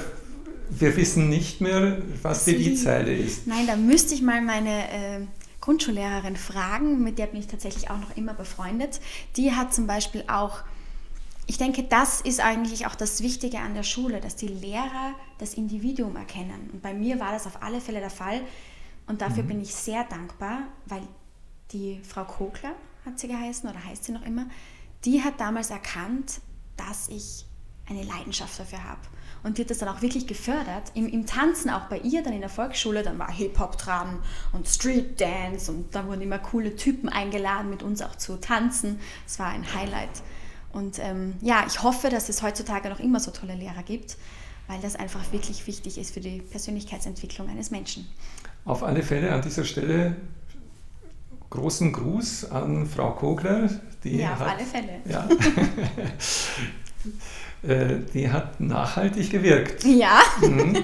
wir 0.70 0.96
wissen 0.96 1.28
nicht 1.28 1.60
mehr, 1.60 2.02
was 2.22 2.46
die 2.46 2.54
Liedzeile 2.54 3.14
ist. 3.14 3.46
Nein, 3.46 3.66
da 3.66 3.76
müsste 3.76 4.14
ich 4.14 4.22
mal 4.22 4.42
meine 4.42 4.90
äh, 4.90 5.20
Grundschullehrerin 5.60 6.36
fragen, 6.36 7.02
mit 7.02 7.18
der 7.18 7.26
bin 7.26 7.38
ich 7.38 7.46
tatsächlich 7.46 7.90
auch 7.90 7.98
noch 7.98 8.16
immer 8.16 8.34
befreundet. 8.34 9.00
Die 9.36 9.52
hat 9.52 9.72
zum 9.72 9.86
Beispiel 9.86 10.24
auch 10.26 10.62
ich 11.46 11.58
denke, 11.58 11.82
das 11.82 12.20
ist 12.20 12.40
eigentlich 12.40 12.86
auch 12.86 12.94
das 12.94 13.22
Wichtige 13.22 13.58
an 13.58 13.74
der 13.74 13.82
Schule, 13.82 14.20
dass 14.20 14.36
die 14.36 14.48
Lehrer 14.48 15.14
das 15.38 15.54
Individuum 15.54 16.16
erkennen. 16.16 16.70
Und 16.72 16.82
bei 16.82 16.94
mir 16.94 17.18
war 17.18 17.32
das 17.32 17.46
auf 17.46 17.62
alle 17.62 17.80
Fälle 17.80 18.00
der 18.00 18.10
Fall. 18.10 18.40
Und 19.06 19.20
dafür 19.20 19.42
mhm. 19.42 19.48
bin 19.48 19.60
ich 19.60 19.74
sehr 19.74 20.04
dankbar, 20.04 20.60
weil 20.86 21.02
die 21.72 22.00
Frau 22.02 22.24
Kogler, 22.24 22.74
hat 23.04 23.18
sie 23.18 23.28
geheißen 23.28 23.68
oder 23.68 23.84
heißt 23.84 24.04
sie 24.04 24.12
noch 24.12 24.24
immer, 24.24 24.46
die 25.04 25.22
hat 25.22 25.40
damals 25.40 25.70
erkannt, 25.70 26.40
dass 26.76 27.08
ich 27.08 27.44
eine 27.88 28.04
Leidenschaft 28.04 28.58
dafür 28.60 28.84
habe. 28.84 29.00
Und 29.42 29.58
die 29.58 29.62
hat 29.62 29.70
das 29.70 29.78
dann 29.78 29.88
auch 29.88 30.02
wirklich 30.02 30.28
gefördert. 30.28 30.92
Im, 30.94 31.08
Im, 31.08 31.26
Tanzen, 31.26 31.70
auch 31.70 31.88
bei 31.88 31.98
ihr, 31.98 32.22
dann 32.22 32.32
in 32.32 32.40
der 32.40 32.48
Volksschule, 32.48 33.02
dann 33.02 33.18
war 33.18 33.30
Hip-Hop 33.30 33.76
dran 33.76 34.20
und 34.52 34.68
Street 34.68 35.20
Dance 35.20 35.70
und 35.70 35.92
da 35.94 36.06
wurden 36.06 36.20
immer 36.20 36.38
coole 36.38 36.76
Typen 36.76 37.08
eingeladen, 37.08 37.68
mit 37.68 37.82
uns 37.82 38.02
auch 38.02 38.14
zu 38.14 38.36
tanzen. 38.40 39.00
Es 39.26 39.40
war 39.40 39.48
ein 39.48 39.74
Highlight. 39.74 40.22
Und 40.72 40.98
ähm, 40.98 41.34
ja, 41.40 41.64
ich 41.66 41.82
hoffe, 41.82 42.08
dass 42.08 42.28
es 42.28 42.42
heutzutage 42.42 42.88
noch 42.88 43.00
immer 43.00 43.20
so 43.20 43.30
tolle 43.30 43.54
Lehrer 43.54 43.82
gibt, 43.82 44.16
weil 44.68 44.80
das 44.80 44.96
einfach 44.96 45.32
wirklich 45.32 45.66
wichtig 45.66 45.98
ist 45.98 46.14
für 46.14 46.20
die 46.20 46.40
Persönlichkeitsentwicklung 46.40 47.48
eines 47.48 47.70
Menschen. 47.70 48.06
Auf 48.64 48.82
alle 48.82 49.02
Fälle 49.02 49.32
an 49.32 49.42
dieser 49.42 49.64
Stelle 49.64 50.16
großen 51.50 51.92
Gruß 51.92 52.50
an 52.50 52.86
Frau 52.86 53.10
Kogler. 53.12 53.68
Die 54.02 54.16
ja, 54.16 54.32
auf 54.32 54.40
hat, 54.40 54.56
alle 54.56 54.64
Fälle. 54.64 55.00
Ja, 55.04 55.28
äh, 57.70 57.98
die 58.12 58.30
hat 58.30 58.60
nachhaltig 58.60 59.30
gewirkt. 59.30 59.84
Ja. 59.84 60.20
Mhm. 60.40 60.82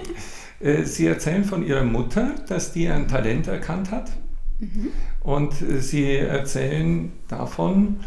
Äh, 0.60 0.84
Sie 0.84 1.06
erzählen 1.06 1.44
von 1.44 1.64
Ihrer 1.66 1.84
Mutter, 1.84 2.34
dass 2.48 2.72
die 2.72 2.88
ein 2.88 3.08
Talent 3.08 3.46
erkannt 3.46 3.90
hat. 3.90 4.10
Mhm. 4.58 4.88
Und 5.20 5.62
äh, 5.62 5.80
Sie 5.80 6.16
erzählen 6.16 7.12
davon, 7.28 8.00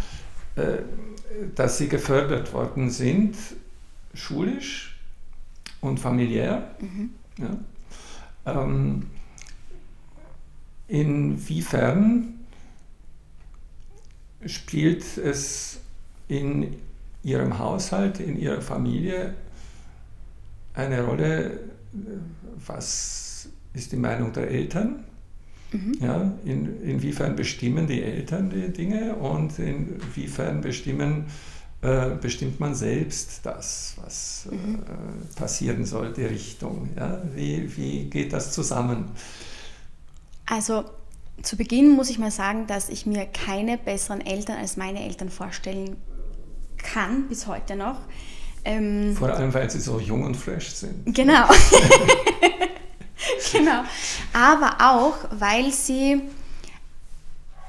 dass 1.55 1.77
sie 1.77 1.87
gefördert 1.87 2.53
worden 2.53 2.89
sind, 2.89 3.35
schulisch 4.13 4.99
und 5.79 5.99
familiär. 5.99 6.75
Mhm. 6.79 7.09
Ja. 7.37 7.57
Ähm, 8.45 9.07
inwiefern 10.87 12.39
spielt 14.45 15.17
es 15.17 15.79
in 16.27 16.75
Ihrem 17.23 17.59
Haushalt, 17.59 18.19
in 18.19 18.37
Ihrer 18.37 18.61
Familie 18.61 19.35
eine 20.73 21.03
Rolle, 21.03 21.59
was 22.65 23.49
ist 23.73 23.91
die 23.91 23.97
Meinung 23.97 24.33
der 24.33 24.49
Eltern? 24.49 25.03
Mhm. 25.71 25.93
Ja, 26.01 26.33
in, 26.45 26.81
inwiefern 26.83 27.35
bestimmen 27.35 27.87
die 27.87 28.03
Eltern 28.03 28.49
die 28.49 28.71
Dinge 28.73 29.15
und 29.15 29.57
inwiefern 29.57 30.61
bestimmen, 30.61 31.25
äh, 31.81 32.09
bestimmt 32.21 32.59
man 32.59 32.75
selbst 32.75 33.39
das, 33.43 33.95
was 34.03 34.49
äh, 34.51 34.55
mhm. 34.55 34.75
äh, 34.75 35.39
passieren 35.39 35.85
soll, 35.85 36.11
die 36.13 36.25
Richtung. 36.25 36.89
Ja? 36.97 37.21
Wie, 37.35 37.75
wie 37.77 38.09
geht 38.09 38.33
das 38.33 38.51
zusammen? 38.51 39.05
Also 40.45 40.83
zu 41.41 41.55
Beginn 41.55 41.91
muss 41.91 42.09
ich 42.09 42.19
mal 42.19 42.31
sagen, 42.31 42.67
dass 42.67 42.89
ich 42.89 43.05
mir 43.05 43.25
keine 43.25 43.77
besseren 43.77 44.21
Eltern 44.25 44.57
als 44.57 44.77
meine 44.77 45.03
Eltern 45.03 45.29
vorstellen 45.29 45.95
kann, 46.77 47.27
bis 47.29 47.47
heute 47.47 47.75
noch. 47.75 47.99
Ähm, 48.63 49.15
Vor 49.15 49.29
allem, 49.29 49.53
weil 49.53 49.69
sie 49.69 49.79
so 49.79 49.99
jung 49.99 50.23
und 50.23 50.35
fresh 50.35 50.69
sind. 50.69 51.15
Genau. 51.15 51.47
genau. 53.57 53.83
Aber 54.33 54.77
auch, 54.79 55.17
weil 55.31 55.71
sie 55.71 56.21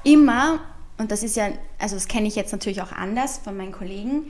immer, 0.03 0.59
und 0.97 1.11
das 1.11 1.23
ist 1.23 1.35
ja, 1.35 1.49
also 1.79 1.95
das 1.95 2.07
kenne 2.07 2.27
ich 2.27 2.35
jetzt 2.35 2.51
natürlich 2.51 2.81
auch 2.81 2.91
anders 2.91 3.39
von 3.43 3.55
meinen 3.55 3.71
Kollegen, 3.71 4.25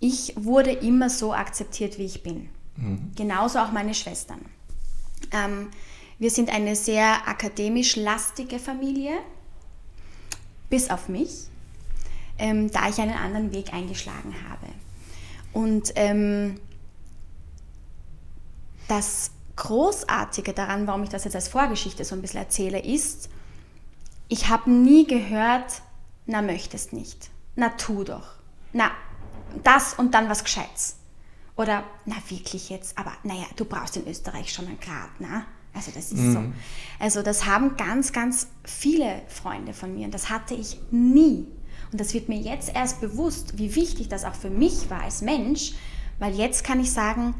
ich 0.00 0.34
wurde 0.36 0.70
immer 0.70 1.08
so 1.08 1.32
akzeptiert, 1.32 1.98
wie 1.98 2.04
ich 2.04 2.22
bin. 2.22 2.48
Mhm. 2.76 3.12
Genauso 3.16 3.58
auch 3.58 3.72
meine 3.72 3.94
Schwestern. 3.94 4.40
Ähm, 5.32 5.68
wir 6.18 6.30
sind 6.30 6.50
eine 6.50 6.76
sehr 6.76 7.26
akademisch 7.26 7.96
lastige 7.96 8.58
Familie, 8.58 9.12
bis 10.70 10.90
auf 10.90 11.08
mich, 11.08 11.48
ähm, 12.38 12.70
da 12.70 12.88
ich 12.88 12.98
einen 12.98 13.14
anderen 13.14 13.52
Weg 13.52 13.72
eingeschlagen 13.72 14.34
habe. 14.48 14.66
Und 15.52 15.92
ähm, 15.96 16.60
das 18.88 19.30
Großartige 19.56 20.52
daran, 20.52 20.86
warum 20.86 21.04
ich 21.04 21.10
das 21.10 21.24
jetzt 21.24 21.36
als 21.36 21.48
Vorgeschichte 21.48 22.04
so 22.04 22.14
ein 22.14 22.22
bisschen 22.22 22.40
erzähle, 22.40 22.80
ist, 22.80 23.28
ich 24.28 24.48
habe 24.48 24.70
nie 24.70 25.06
gehört, 25.06 25.82
na 26.26 26.42
möchtest 26.42 26.92
nicht, 26.92 27.30
na 27.54 27.68
tu 27.70 28.04
doch, 28.04 28.34
na 28.72 28.90
das 29.62 29.94
und 29.94 30.14
dann 30.14 30.28
was 30.28 30.42
Gescheites. 30.44 30.96
Oder, 31.56 31.84
na 32.04 32.16
wirklich 32.28 32.68
jetzt, 32.68 32.98
aber 32.98 33.12
naja, 33.22 33.44
du 33.54 33.64
brauchst 33.64 33.96
in 33.96 34.08
Österreich 34.08 34.52
schon 34.52 34.66
einen 34.66 34.80
Grad, 34.80 35.10
na? 35.20 35.44
Also 35.72 35.90
das 35.92 36.12
ist 36.12 36.20
mhm. 36.20 36.32
so. 36.32 36.42
Also 36.98 37.22
das 37.22 37.46
haben 37.46 37.76
ganz, 37.76 38.12
ganz 38.12 38.48
viele 38.64 39.22
Freunde 39.28 39.72
von 39.72 39.94
mir 39.94 40.06
und 40.06 40.14
das 40.14 40.30
hatte 40.30 40.54
ich 40.54 40.78
nie. 40.90 41.46
Und 41.92 42.00
das 42.00 42.14
wird 42.14 42.28
mir 42.28 42.38
jetzt 42.38 42.74
erst 42.74 43.00
bewusst, 43.00 43.58
wie 43.58 43.74
wichtig 43.74 44.08
das 44.08 44.24
auch 44.24 44.34
für 44.34 44.50
mich 44.50 44.90
war 44.90 45.02
als 45.02 45.22
Mensch, 45.22 45.74
weil 46.18 46.34
jetzt 46.34 46.64
kann 46.64 46.80
ich 46.80 46.90
sagen, 46.90 47.34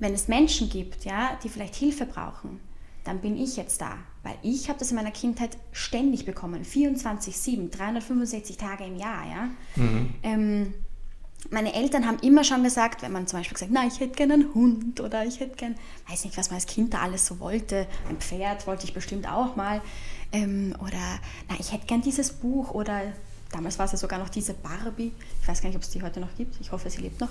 wenn 0.00 0.14
es 0.14 0.26
Menschen 0.28 0.68
gibt, 0.68 1.04
ja, 1.04 1.38
die 1.44 1.48
vielleicht 1.48 1.76
Hilfe 1.76 2.06
brauchen, 2.06 2.58
dann 3.04 3.20
bin 3.20 3.36
ich 3.36 3.56
jetzt 3.56 3.80
da. 3.80 3.98
Weil 4.22 4.34
ich 4.42 4.68
habe 4.68 4.78
das 4.78 4.90
in 4.90 4.96
meiner 4.96 5.10
Kindheit 5.10 5.56
ständig 5.72 6.26
bekommen. 6.26 6.64
24-7, 6.64 7.70
365 7.70 8.56
Tage 8.56 8.84
im 8.84 8.96
Jahr. 8.96 9.26
Ja? 9.26 9.48
Mhm. 9.76 10.14
Ähm, 10.22 10.74
meine 11.48 11.74
Eltern 11.74 12.06
haben 12.06 12.18
immer 12.18 12.44
schon 12.44 12.62
gesagt, 12.62 13.02
wenn 13.02 13.12
man 13.12 13.26
zum 13.26 13.38
Beispiel 13.38 13.54
gesagt, 13.54 13.72
na, 13.72 13.86
ich 13.86 13.98
hätte 14.00 14.14
gerne 14.14 14.34
einen 14.34 14.54
Hund 14.54 15.00
oder 15.00 15.24
ich 15.24 15.40
hätte 15.40 15.56
gerne, 15.56 15.74
weiß 16.08 16.24
nicht, 16.24 16.36
was 16.36 16.50
man 16.50 16.56
als 16.56 16.66
Kind 16.66 16.92
da 16.92 17.00
alles 17.00 17.26
so 17.26 17.40
wollte. 17.40 17.86
Ein 18.08 18.18
Pferd 18.18 18.66
wollte 18.66 18.84
ich 18.84 18.92
bestimmt 18.92 19.26
auch 19.26 19.56
mal. 19.56 19.80
Ähm, 20.32 20.74
oder, 20.80 21.18
na, 21.48 21.56
ich 21.58 21.72
hätte 21.72 21.86
gerne 21.86 22.02
dieses 22.02 22.32
Buch 22.32 22.72
oder 22.72 23.00
damals 23.50 23.78
war 23.78 23.86
es 23.86 23.92
ja 23.92 23.98
sogar 23.98 24.18
noch 24.18 24.28
diese 24.28 24.52
Barbie. 24.54 25.12
Ich 25.40 25.48
weiß 25.48 25.62
gar 25.62 25.68
nicht, 25.68 25.76
ob 25.76 25.82
es 25.82 25.90
die 25.90 26.02
heute 26.02 26.20
noch 26.20 26.34
gibt. 26.36 26.60
Ich 26.60 26.72
hoffe, 26.72 26.90
sie 26.90 27.00
lebt 27.00 27.20
noch. 27.20 27.30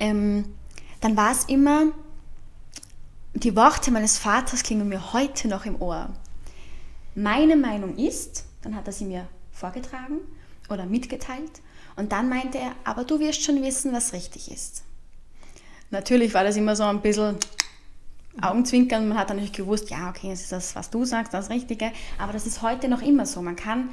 Ähm, 0.00 0.46
dann 1.02 1.16
war 1.16 1.32
es 1.32 1.44
immer, 1.44 1.92
die 3.34 3.54
Worte 3.56 3.90
meines 3.90 4.18
Vaters 4.18 4.62
klingen 4.62 4.88
mir 4.88 5.12
heute 5.12 5.48
noch 5.48 5.66
im 5.66 5.80
Ohr. 5.82 6.08
Meine 7.14 7.56
Meinung 7.56 7.96
ist, 7.96 8.44
dann 8.62 8.74
hat 8.74 8.86
er 8.86 8.92
sie 8.92 9.04
mir 9.04 9.28
vorgetragen 9.50 10.20
oder 10.70 10.86
mitgeteilt 10.86 11.60
und 11.96 12.12
dann 12.12 12.28
meinte 12.28 12.58
er, 12.58 12.74
aber 12.84 13.04
du 13.04 13.20
wirst 13.20 13.42
schon 13.42 13.62
wissen, 13.62 13.92
was 13.92 14.12
richtig 14.12 14.50
ist. 14.50 14.84
Natürlich 15.90 16.32
war 16.32 16.44
das 16.44 16.56
immer 16.56 16.74
so 16.74 16.84
ein 16.84 17.02
bisschen 17.02 17.36
Augenzwinkern. 18.40 19.08
Man 19.08 19.18
hat 19.18 19.28
dann 19.28 19.36
natürlich 19.36 19.56
gewusst, 19.56 19.90
ja, 19.90 20.08
okay, 20.08 20.30
das 20.30 20.40
ist 20.40 20.52
das, 20.52 20.74
was 20.74 20.88
du 20.88 21.04
sagst, 21.04 21.34
das 21.34 21.50
Richtige. 21.50 21.92
Aber 22.18 22.32
das 22.32 22.46
ist 22.46 22.62
heute 22.62 22.88
noch 22.88 23.02
immer 23.02 23.26
so. 23.26 23.42
Man 23.42 23.56
kann 23.56 23.90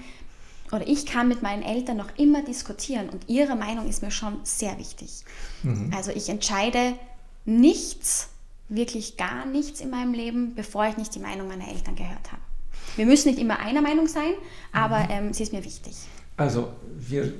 oder 0.72 0.88
ich 0.88 1.06
kann 1.06 1.28
mit 1.28 1.42
meinen 1.42 1.64
Eltern 1.64 1.98
noch 1.98 2.18
immer 2.18 2.44
diskutieren 2.44 3.10
und 3.10 3.28
ihre 3.28 3.56
Meinung 3.56 3.88
ist 3.88 4.02
mir 4.02 4.12
schon 4.12 4.40
sehr 4.44 4.78
wichtig. 4.78 5.24
Mhm. 5.64 5.92
Also 5.96 6.12
ich 6.12 6.30
entscheide 6.30 6.94
nichts, 7.46 8.30
wirklich 8.68 9.18
gar 9.18 9.46
nichts 9.46 9.82
in 9.82 9.90
meinem 9.90 10.14
Leben, 10.14 10.54
bevor 10.56 10.88
ich 10.88 10.98
nicht 10.98 11.16
die 11.16 11.20
Meinung 11.20 11.48
meiner 11.48 11.68
Eltern 11.68 11.96
gehört 11.96 12.32
habe. 12.32 12.42
Wir 12.96 13.06
müssen 13.06 13.30
nicht 13.30 13.40
immer 13.40 13.60
einer 13.60 13.82
Meinung 13.82 14.08
sein, 14.08 14.34
aber 14.72 15.00
mhm. 15.00 15.10
ähm, 15.10 15.34
sie 15.34 15.44
ist 15.44 15.54
mir 15.54 15.64
wichtig. 15.64 15.96
Also 16.38 16.70
wir, 16.98 17.34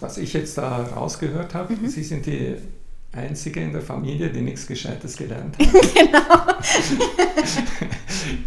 was 0.00 0.18
ich 0.18 0.32
jetzt 0.32 0.56
da 0.58 0.84
rausgehört 0.84 1.54
habe, 1.54 1.74
mhm. 1.74 1.88
Sie 1.88 2.02
sind 2.02 2.26
die 2.26 2.56
Einzige 3.12 3.60
in 3.60 3.72
der 3.72 3.82
Familie, 3.82 4.30
die 4.30 4.42
nichts 4.42 4.66
Gescheites 4.66 5.16
gelernt 5.16 5.56
hat. 5.58 5.94
genau. 5.94 6.58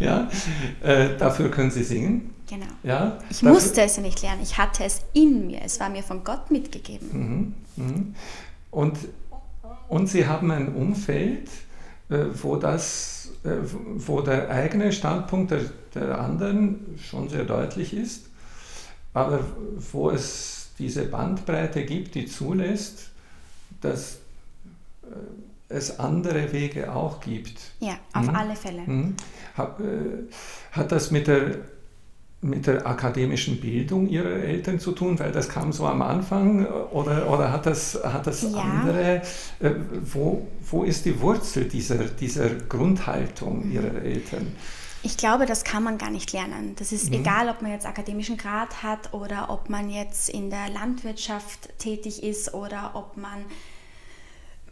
ja, 0.00 0.28
äh, 0.82 1.16
dafür 1.16 1.50
können 1.50 1.70
Sie 1.70 1.82
singen. 1.82 2.34
Genau. 2.48 2.66
Ja, 2.82 3.18
ich 3.30 3.38
dafür, 3.38 3.54
musste 3.54 3.82
es 3.82 3.96
ja 3.96 4.02
nicht 4.02 4.22
lernen, 4.22 4.42
ich 4.42 4.58
hatte 4.58 4.84
es 4.84 5.02
in 5.14 5.46
mir, 5.46 5.62
es 5.64 5.80
war 5.80 5.88
mir 5.88 6.02
von 6.02 6.22
Gott 6.22 6.50
mitgegeben. 6.50 7.54
Mhm, 7.76 7.84
mhm. 7.84 8.14
Und, 8.70 8.98
und 9.88 10.06
Sie 10.08 10.26
haben 10.26 10.50
ein 10.50 10.74
Umfeld, 10.74 11.48
äh, 12.08 12.26
wo, 12.42 12.56
das, 12.56 13.30
äh, 13.44 13.56
wo 13.96 14.20
der 14.20 14.50
eigene 14.50 14.92
Standpunkt 14.92 15.50
der, 15.50 15.60
der 15.94 16.20
anderen 16.20 16.98
schon 17.02 17.28
sehr 17.28 17.44
deutlich 17.44 17.94
ist, 17.94 18.26
aber 19.14 19.40
wo 19.92 20.10
es 20.10 20.70
diese 20.78 21.04
Bandbreite 21.04 21.84
gibt, 21.84 22.14
die 22.14 22.26
zulässt, 22.26 23.10
dass 23.80 24.18
es 25.72 25.98
andere 25.98 26.52
Wege 26.52 26.94
auch 26.94 27.20
gibt. 27.20 27.58
Ja, 27.80 27.94
auf 28.12 28.26
mhm. 28.26 28.36
alle 28.36 28.56
Fälle. 28.56 28.82
Mhm. 28.82 29.14
Hat, 29.56 29.80
äh, 29.80 30.30
hat 30.72 30.92
das 30.92 31.10
mit 31.10 31.26
der, 31.26 31.56
mit 32.40 32.66
der 32.66 32.86
akademischen 32.86 33.60
Bildung 33.60 34.08
Ihrer 34.08 34.30
Eltern 34.30 34.78
zu 34.78 34.92
tun, 34.92 35.18
weil 35.18 35.32
das 35.32 35.48
kam 35.48 35.72
so 35.72 35.86
am 35.86 36.02
Anfang 36.02 36.66
oder, 36.66 37.30
oder 37.30 37.52
hat 37.52 37.66
das, 37.66 37.98
hat 38.02 38.26
das 38.26 38.42
ja. 38.42 38.58
andere, 38.58 39.22
äh, 39.60 39.70
wo, 40.12 40.46
wo 40.70 40.84
ist 40.84 41.04
die 41.04 41.20
Wurzel 41.20 41.64
dieser, 41.64 42.04
dieser 42.04 42.50
Grundhaltung 42.50 43.66
mhm. 43.66 43.72
Ihrer 43.72 44.02
Eltern? 44.02 44.54
Ich 45.04 45.16
glaube, 45.16 45.46
das 45.46 45.64
kann 45.64 45.82
man 45.82 45.98
gar 45.98 46.10
nicht 46.10 46.32
lernen. 46.32 46.76
Das 46.78 46.92
ist 46.92 47.08
mhm. 47.08 47.20
egal, 47.20 47.48
ob 47.48 47.60
man 47.60 47.72
jetzt 47.72 47.86
akademischen 47.86 48.36
Grad 48.36 48.84
hat 48.84 49.12
oder 49.12 49.50
ob 49.50 49.68
man 49.68 49.90
jetzt 49.90 50.28
in 50.28 50.48
der 50.50 50.68
Landwirtschaft 50.68 51.76
tätig 51.78 52.22
ist 52.22 52.54
oder 52.54 52.92
ob 52.94 53.16
man 53.16 53.44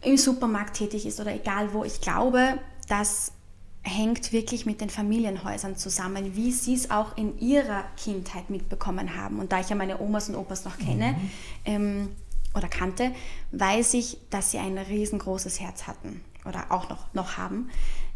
im 0.01 0.17
Supermarkt 0.17 0.77
tätig 0.77 1.05
ist 1.05 1.19
oder 1.19 1.33
egal 1.33 1.73
wo. 1.73 1.83
Ich 1.83 2.01
glaube, 2.01 2.59
das 2.87 3.31
hängt 3.83 4.31
wirklich 4.31 4.65
mit 4.65 4.79
den 4.81 4.89
Familienhäusern 4.89 5.75
zusammen, 5.75 6.35
wie 6.35 6.51
sie 6.51 6.75
es 6.75 6.91
auch 6.91 7.17
in 7.17 7.39
ihrer 7.39 7.83
Kindheit 7.97 8.49
mitbekommen 8.49 9.15
haben. 9.15 9.39
Und 9.39 9.51
da 9.51 9.59
ich 9.59 9.69
ja 9.69 9.75
meine 9.75 9.99
Omas 9.99 10.29
und 10.29 10.35
Opas 10.35 10.65
noch 10.65 10.77
kenne 10.77 11.13
mhm. 11.13 11.29
ähm, 11.65 12.09
oder 12.53 12.67
kannte, 12.67 13.11
weiß 13.51 13.95
ich, 13.95 14.17
dass 14.29 14.51
sie 14.51 14.59
ein 14.59 14.77
riesengroßes 14.77 15.59
Herz 15.59 15.87
hatten 15.87 16.21
oder 16.45 16.65
auch 16.69 16.89
noch, 16.89 17.13
noch 17.13 17.37
haben. 17.37 17.69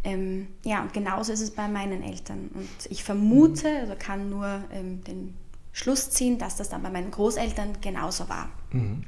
Ähm, 0.03 0.47
ja, 0.63 0.83
und 0.83 0.93
genauso 0.93 1.33
ist 1.33 1.41
es 1.41 1.51
bei 1.51 1.67
meinen 1.67 2.03
Eltern. 2.03 2.51
Und 2.53 2.69
ich 2.91 3.03
vermute, 3.03 3.69
mhm. 3.69 3.79
also 3.81 3.93
kann 3.97 4.29
nur 4.29 4.63
ähm, 4.71 5.03
den 5.03 5.35
Schluss 5.71 6.11
ziehen, 6.11 6.37
dass 6.37 6.55
das 6.55 6.69
dann 6.69 6.83
bei 6.83 6.91
meinen 6.91 7.09
Großeltern 7.09 7.81
genauso 7.81 8.29
war. 8.29 8.49
Mhm. 8.71 9.03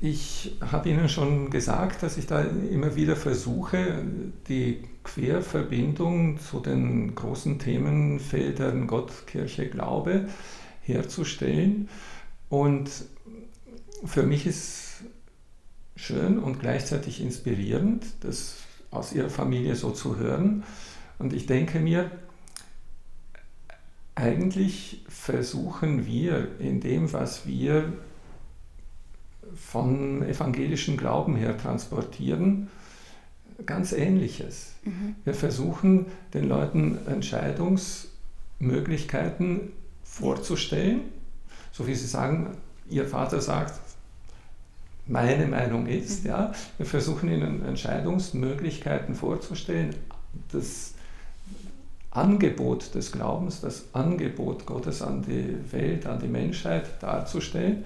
Ich 0.00 0.56
habe 0.60 0.88
Ihnen 0.88 1.08
schon 1.08 1.50
gesagt, 1.50 2.02
dass 2.02 2.16
ich 2.16 2.26
da 2.26 2.40
immer 2.40 2.96
wieder 2.96 3.14
versuche, 3.14 4.02
die 4.48 4.82
Querverbindung 5.02 6.38
zu 6.38 6.60
den 6.60 7.14
großen 7.14 7.58
Themenfeldern 7.58 8.86
Gott, 8.86 9.26
Kirche, 9.26 9.68
Glaube 9.68 10.28
herzustellen. 10.80 11.90
Und 12.48 12.90
für 14.04 14.22
mich 14.22 14.46
ist 14.46 15.02
schön 15.94 16.38
und 16.38 16.60
gleichzeitig 16.60 17.20
inspirierend, 17.20 18.06
das 18.20 18.56
aus 18.90 19.12
Ihrer 19.12 19.30
Familie 19.30 19.76
so 19.76 19.90
zu 19.90 20.16
hören. 20.16 20.62
Und 21.18 21.34
ich 21.34 21.44
denke 21.44 21.80
mir, 21.80 22.10
eigentlich 24.14 25.04
versuchen 25.08 26.06
wir 26.06 26.48
in 26.60 26.80
dem, 26.80 27.12
was 27.12 27.46
wir 27.46 27.92
vom 29.56 30.22
evangelischen 30.22 30.96
Glauben 30.96 31.34
her 31.36 31.58
transportieren, 31.58 32.70
ganz 33.66 33.92
Ähnliches. 33.92 34.72
Mhm. 34.84 35.16
Wir 35.24 35.34
versuchen 35.34 36.06
den 36.32 36.48
Leuten 36.48 36.98
Entscheidungsmöglichkeiten 37.06 39.72
vorzustellen, 40.02 41.02
so 41.72 41.86
wie 41.86 41.94
sie 41.94 42.06
sagen, 42.06 42.56
ihr 42.88 43.06
Vater 43.06 43.40
sagt, 43.40 43.80
meine 45.06 45.46
Meinung 45.46 45.86
ist, 45.86 46.24
mhm. 46.24 46.30
ja, 46.30 46.52
wir 46.78 46.86
versuchen 46.86 47.30
ihnen 47.30 47.62
Entscheidungsmöglichkeiten 47.64 49.14
vorzustellen, 49.14 49.94
das 50.50 50.94
Angebot 52.10 52.92
des 52.94 53.12
Glaubens, 53.12 53.60
das 53.60 53.84
Angebot 53.92 54.64
Gottes 54.66 55.02
an 55.02 55.22
die 55.22 55.56
Welt, 55.72 56.06
an 56.06 56.20
die 56.20 56.28
Menschheit 56.28 56.86
darzustellen 57.00 57.84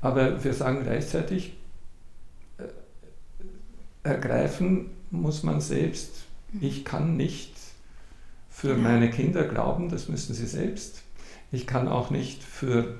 aber 0.00 0.44
wir 0.44 0.54
sagen 0.54 0.82
gleichzeitig, 0.82 1.56
äh, 2.58 2.64
ergreifen 4.02 4.90
muss 5.10 5.42
man 5.42 5.60
selbst. 5.60 6.24
Ich 6.60 6.84
kann 6.84 7.16
nicht 7.16 7.54
für 8.50 8.76
meine 8.76 9.10
Kinder 9.10 9.44
glauben, 9.44 9.88
das 9.88 10.08
müssen 10.08 10.34
sie 10.34 10.46
selbst. 10.46 11.02
Ich 11.52 11.66
kann 11.66 11.88
auch 11.88 12.10
nicht 12.10 12.42
für 12.42 12.80
äh, 12.84 12.96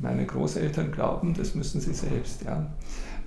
meine 0.00 0.26
Großeltern 0.26 0.92
glauben, 0.92 1.34
das 1.34 1.54
müssen 1.54 1.80
sie 1.80 1.94
selbst. 1.94 2.42
Ja. 2.42 2.72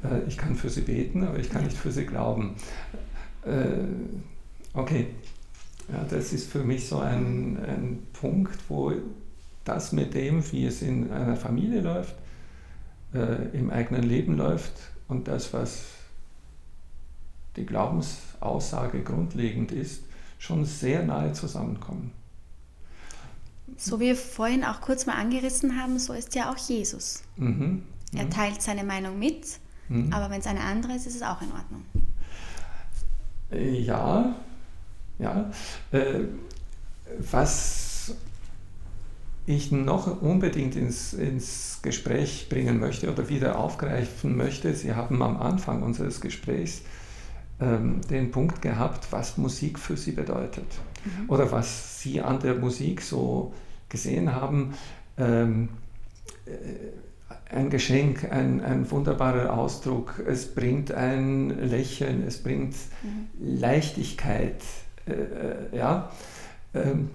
Äh, 0.04 0.28
ich 0.28 0.38
kann 0.38 0.56
für 0.56 0.70
sie 0.70 0.82
beten, 0.82 1.24
aber 1.24 1.40
ich 1.40 1.50
kann 1.50 1.64
nicht 1.64 1.78
für 1.78 1.92
sie 1.92 2.06
glauben. 2.06 2.56
Okay, 4.74 5.08
ja, 5.92 6.06
das 6.10 6.32
ist 6.32 6.50
für 6.50 6.64
mich 6.64 6.88
so 6.88 7.00
ein, 7.00 7.58
ein 7.58 8.08
Punkt, 8.14 8.58
wo 8.70 8.94
das 9.64 9.92
mit 9.92 10.14
dem, 10.14 10.52
wie 10.52 10.66
es 10.66 10.82
in 10.82 11.12
einer 11.12 11.36
Familie 11.36 11.82
läuft, 11.82 12.16
äh, 13.14 13.58
im 13.58 13.70
eigenen 13.70 14.04
Leben 14.04 14.38
läuft 14.38 14.74
und 15.08 15.28
das, 15.28 15.54
was 15.54 15.86
die 17.56 17.66
Glaubensaussage 17.66 19.04
grundlegend 19.04 19.72
ist, 19.72 20.04
schon 20.40 20.66
sehr 20.66 21.04
nahe 21.04 21.34
zusammenkommen. 21.34 22.12
So 23.78 24.00
wie 24.00 24.08
wir 24.08 24.16
vorhin 24.16 24.64
auch 24.64 24.82
kurz 24.82 25.06
mal 25.06 25.16
angerissen 25.16 25.82
haben, 25.82 25.98
so 26.00 26.14
ist 26.14 26.36
ja 26.36 26.52
auch 26.52 26.58
Jesus. 26.58 27.24
Mhm. 27.38 27.48
Mhm. 27.50 27.84
Er 28.16 28.30
teilt 28.30 28.62
seine 28.62 28.84
Meinung 28.84 29.18
mit, 29.18 29.60
mhm. 29.90 30.12
aber 30.12 30.30
wenn 30.30 30.40
es 30.40 30.48
eine 30.48 30.62
andere 30.62 30.94
ist, 30.94 31.08
ist 31.08 31.16
es 31.16 31.22
auch 31.22 31.42
in 31.42 31.52
Ordnung. 31.52 31.84
Äh, 33.52 33.80
ja, 33.80 34.36
ja. 35.20 35.52
Äh, 35.92 36.26
was 37.32 37.93
ich 39.46 39.72
noch 39.72 40.22
unbedingt 40.22 40.76
ins, 40.76 41.14
ins 41.14 41.80
Gespräch 41.82 42.48
bringen 42.50 42.80
möchte 42.80 43.12
oder 43.12 43.28
wieder 43.30 43.60
aufgreifen 43.60 44.38
möchte. 44.38 44.74
Sie 44.74 44.94
haben 44.94 45.22
am 45.22 45.38
Anfang 45.38 45.84
unseres 45.84 46.22
Gesprächs 46.22 46.84
ähm, 47.60 48.02
den 48.10 48.32
Punkt 48.32 48.62
gehabt, 48.62 49.08
was 49.12 49.38
Musik 49.38 49.80
für 49.80 49.98
Sie 49.98 50.12
bedeutet 50.12 50.66
mhm. 51.04 51.30
oder 51.30 51.52
was 51.52 52.02
Sie 52.02 52.22
an 52.22 52.40
der 52.40 52.56
Musik 52.56 53.02
so 53.02 53.54
gesehen 53.90 54.34
haben. 54.34 54.74
Ähm, 55.18 55.70
äh, 56.46 57.54
ein 57.54 57.70
Geschenk, 57.70 58.32
ein, 58.32 58.62
ein 58.62 58.90
wunderbarer 58.90 59.56
Ausdruck, 59.56 60.24
es 60.26 60.56
bringt 60.56 60.92
ein 60.92 61.50
Lächeln, 61.50 62.24
es 62.26 62.42
bringt 62.42 62.74
mhm. 63.04 63.60
Leichtigkeit. 63.60 64.62
Äh, 65.06 65.12
äh 65.12 65.78
ja. 65.78 66.12
Ähm, 66.74 67.12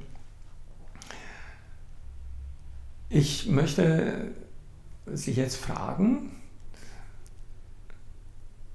ich 3.10 3.46
möchte 3.46 4.32
Sie 5.06 5.32
jetzt 5.32 5.56
fragen, 5.56 6.32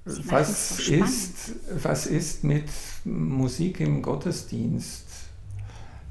was 0.04 0.76
so 0.76 0.92
ist, 0.92 1.52
was 1.82 2.06
ist 2.06 2.44
mit 2.44 2.68
Musik 3.04 3.80
im 3.80 4.02
Gottesdienst? 4.02 5.04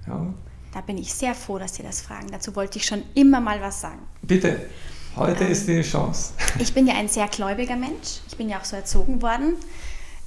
Ja. 0.07 0.33
Da 0.73 0.81
bin 0.81 0.97
ich 0.97 1.13
sehr 1.13 1.35
froh, 1.35 1.59
dass 1.59 1.75
Sie 1.75 1.83
das 1.83 2.01
fragen. 2.01 2.27
Dazu 2.31 2.55
wollte 2.55 2.79
ich 2.79 2.85
schon 2.85 3.03
immer 3.13 3.39
mal 3.39 3.61
was 3.61 3.81
sagen. 3.81 3.99
Bitte, 4.23 4.67
heute 5.15 5.43
ähm, 5.43 5.51
ist 5.51 5.67
die 5.67 5.81
Chance. 5.81 6.33
Ich 6.59 6.73
bin 6.73 6.87
ja 6.87 6.95
ein 6.95 7.07
sehr 7.07 7.27
gläubiger 7.27 7.75
Mensch. 7.75 8.21
Ich 8.27 8.37
bin 8.37 8.49
ja 8.49 8.59
auch 8.59 8.65
so 8.65 8.75
erzogen 8.75 9.21
worden. 9.21 9.55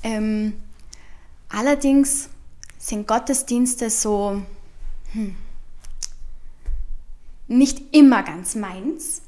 Ähm, 0.02 0.54
allerdings 1.48 2.28
sind 2.78 3.08
Gottesdienste 3.08 3.90
so, 3.90 4.42
hm, 5.12 5.34
nicht 7.48 7.94
immer 7.94 8.22
ganz 8.22 8.54
meins, 8.54 9.22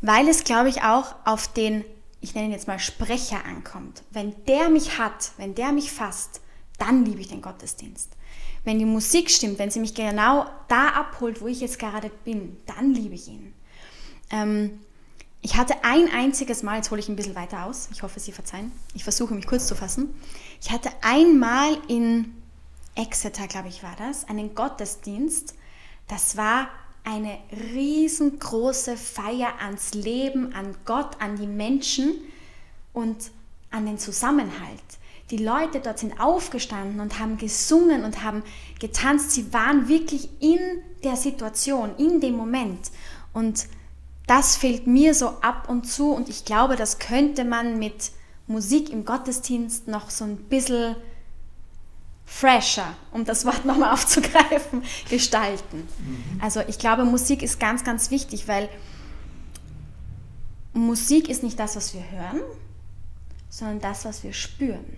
weil 0.00 0.28
es, 0.28 0.44
glaube 0.44 0.68
ich, 0.68 0.82
auch 0.82 1.14
auf 1.24 1.52
den 1.52 1.84
ich 2.20 2.34
nenne 2.34 2.48
ihn 2.48 2.52
jetzt 2.52 2.68
mal 2.68 2.78
Sprecher 2.78 3.44
ankommt, 3.44 4.02
wenn 4.10 4.34
der 4.46 4.68
mich 4.68 4.98
hat, 4.98 5.32
wenn 5.38 5.54
der 5.54 5.72
mich 5.72 5.90
fasst, 5.90 6.40
dann 6.78 7.04
liebe 7.04 7.20
ich 7.20 7.28
den 7.28 7.42
Gottesdienst. 7.42 8.10
Wenn 8.64 8.78
die 8.78 8.84
Musik 8.84 9.30
stimmt, 9.30 9.58
wenn 9.58 9.70
sie 9.70 9.80
mich 9.80 9.94
genau 9.94 10.46
da 10.68 10.88
abholt, 10.88 11.40
wo 11.40 11.46
ich 11.46 11.60
jetzt 11.60 11.78
gerade 11.78 12.10
bin, 12.24 12.58
dann 12.66 12.92
liebe 12.92 13.14
ich 13.14 13.28
ihn. 13.28 13.54
Ähm, 14.30 14.80
ich 15.40 15.56
hatte 15.56 15.82
ein 15.82 16.10
einziges 16.12 16.62
Mal, 16.62 16.76
jetzt 16.76 16.90
hole 16.90 17.00
ich 17.00 17.08
ein 17.08 17.16
bisschen 17.16 17.34
weiter 17.34 17.64
aus, 17.64 17.88
ich 17.90 18.02
hoffe, 18.02 18.20
Sie 18.20 18.32
verzeihen, 18.32 18.70
ich 18.94 19.04
versuche 19.04 19.34
mich 19.34 19.46
kurz 19.46 19.66
zu 19.66 19.74
fassen. 19.74 20.14
Ich 20.60 20.70
hatte 20.70 20.90
einmal 21.00 21.78
in 21.88 22.34
Exeter, 22.94 23.46
glaube 23.46 23.68
ich, 23.68 23.82
war 23.82 23.96
das, 23.96 24.28
einen 24.28 24.54
Gottesdienst. 24.54 25.54
Das 26.08 26.36
war 26.36 26.68
eine 27.04 27.38
riesengroße 27.74 28.96
Feier 28.96 29.54
ans 29.60 29.94
Leben, 29.94 30.54
an 30.54 30.76
Gott, 30.84 31.16
an 31.20 31.36
die 31.36 31.46
Menschen 31.46 32.14
und 32.92 33.30
an 33.70 33.86
den 33.86 33.98
Zusammenhalt. 33.98 34.82
Die 35.30 35.36
Leute 35.36 35.80
dort 35.80 36.00
sind 36.00 36.20
aufgestanden 36.20 37.00
und 37.00 37.20
haben 37.20 37.38
gesungen 37.38 38.04
und 38.04 38.24
haben 38.24 38.42
getanzt. 38.80 39.30
Sie 39.30 39.52
waren 39.52 39.88
wirklich 39.88 40.28
in 40.40 40.58
der 41.04 41.16
Situation, 41.16 41.94
in 41.98 42.20
dem 42.20 42.36
Moment. 42.36 42.90
Und 43.32 43.66
das 44.26 44.56
fehlt 44.56 44.86
mir 44.86 45.14
so 45.14 45.28
ab 45.40 45.68
und 45.68 45.86
zu 45.86 46.12
und 46.12 46.28
ich 46.28 46.44
glaube, 46.44 46.76
das 46.76 46.98
könnte 46.98 47.44
man 47.44 47.78
mit 47.78 48.12
Musik 48.46 48.90
im 48.90 49.04
Gottesdienst 49.04 49.86
noch 49.86 50.10
so 50.10 50.24
ein 50.24 50.36
bisschen 50.36 50.96
fresher, 52.30 52.94
um 53.10 53.24
das 53.24 53.44
Wort 53.44 53.64
nochmal 53.64 53.90
aufzugreifen, 53.94 54.84
gestalten. 55.10 55.88
Mhm. 55.98 56.40
Also 56.40 56.60
ich 56.68 56.78
glaube, 56.78 57.04
Musik 57.04 57.42
ist 57.42 57.58
ganz, 57.58 57.82
ganz 57.82 58.10
wichtig, 58.12 58.46
weil 58.46 58.68
Musik 60.72 61.28
ist 61.28 61.42
nicht 61.42 61.58
das, 61.58 61.74
was 61.74 61.92
wir 61.92 62.08
hören, 62.08 62.40
sondern 63.48 63.80
das, 63.80 64.04
was 64.04 64.22
wir 64.22 64.32
spüren. 64.32 64.96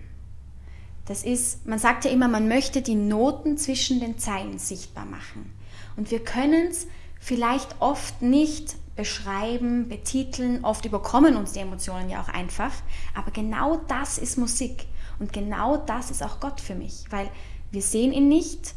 Das 1.05 1.23
ist, 1.23 1.65
man 1.65 1.79
sagt 1.79 2.05
ja 2.05 2.11
immer, 2.11 2.27
man 2.27 2.47
möchte 2.47 2.83
die 2.83 2.95
Noten 2.95 3.57
zwischen 3.57 3.99
den 3.99 4.19
Zeilen 4.19 4.59
sichtbar 4.59 5.05
machen. 5.05 5.51
Und 5.97 6.11
wir 6.11 6.23
können 6.23 6.67
es 6.67 6.87
vielleicht 7.19 7.81
oft 7.81 8.21
nicht 8.21 8.75
beschreiben, 8.95 9.89
betiteln, 9.89 10.63
oft 10.63 10.85
überkommen 10.85 11.35
uns 11.35 11.53
die 11.53 11.59
Emotionen 11.59 12.11
ja 12.11 12.21
auch 12.21 12.29
einfach, 12.29 12.71
aber 13.15 13.31
genau 13.31 13.81
das 13.87 14.19
ist 14.19 14.37
Musik. 14.37 14.85
Und 15.23 15.31
genau 15.31 15.77
das 15.77 16.11
ist 16.11 16.21
auch 16.21 16.41
Gott 16.41 16.59
für 16.59 16.75
mich, 16.75 17.05
weil 17.09 17.29
wir 17.71 17.81
sehen 17.81 18.11
ihn 18.11 18.27
nicht, 18.27 18.73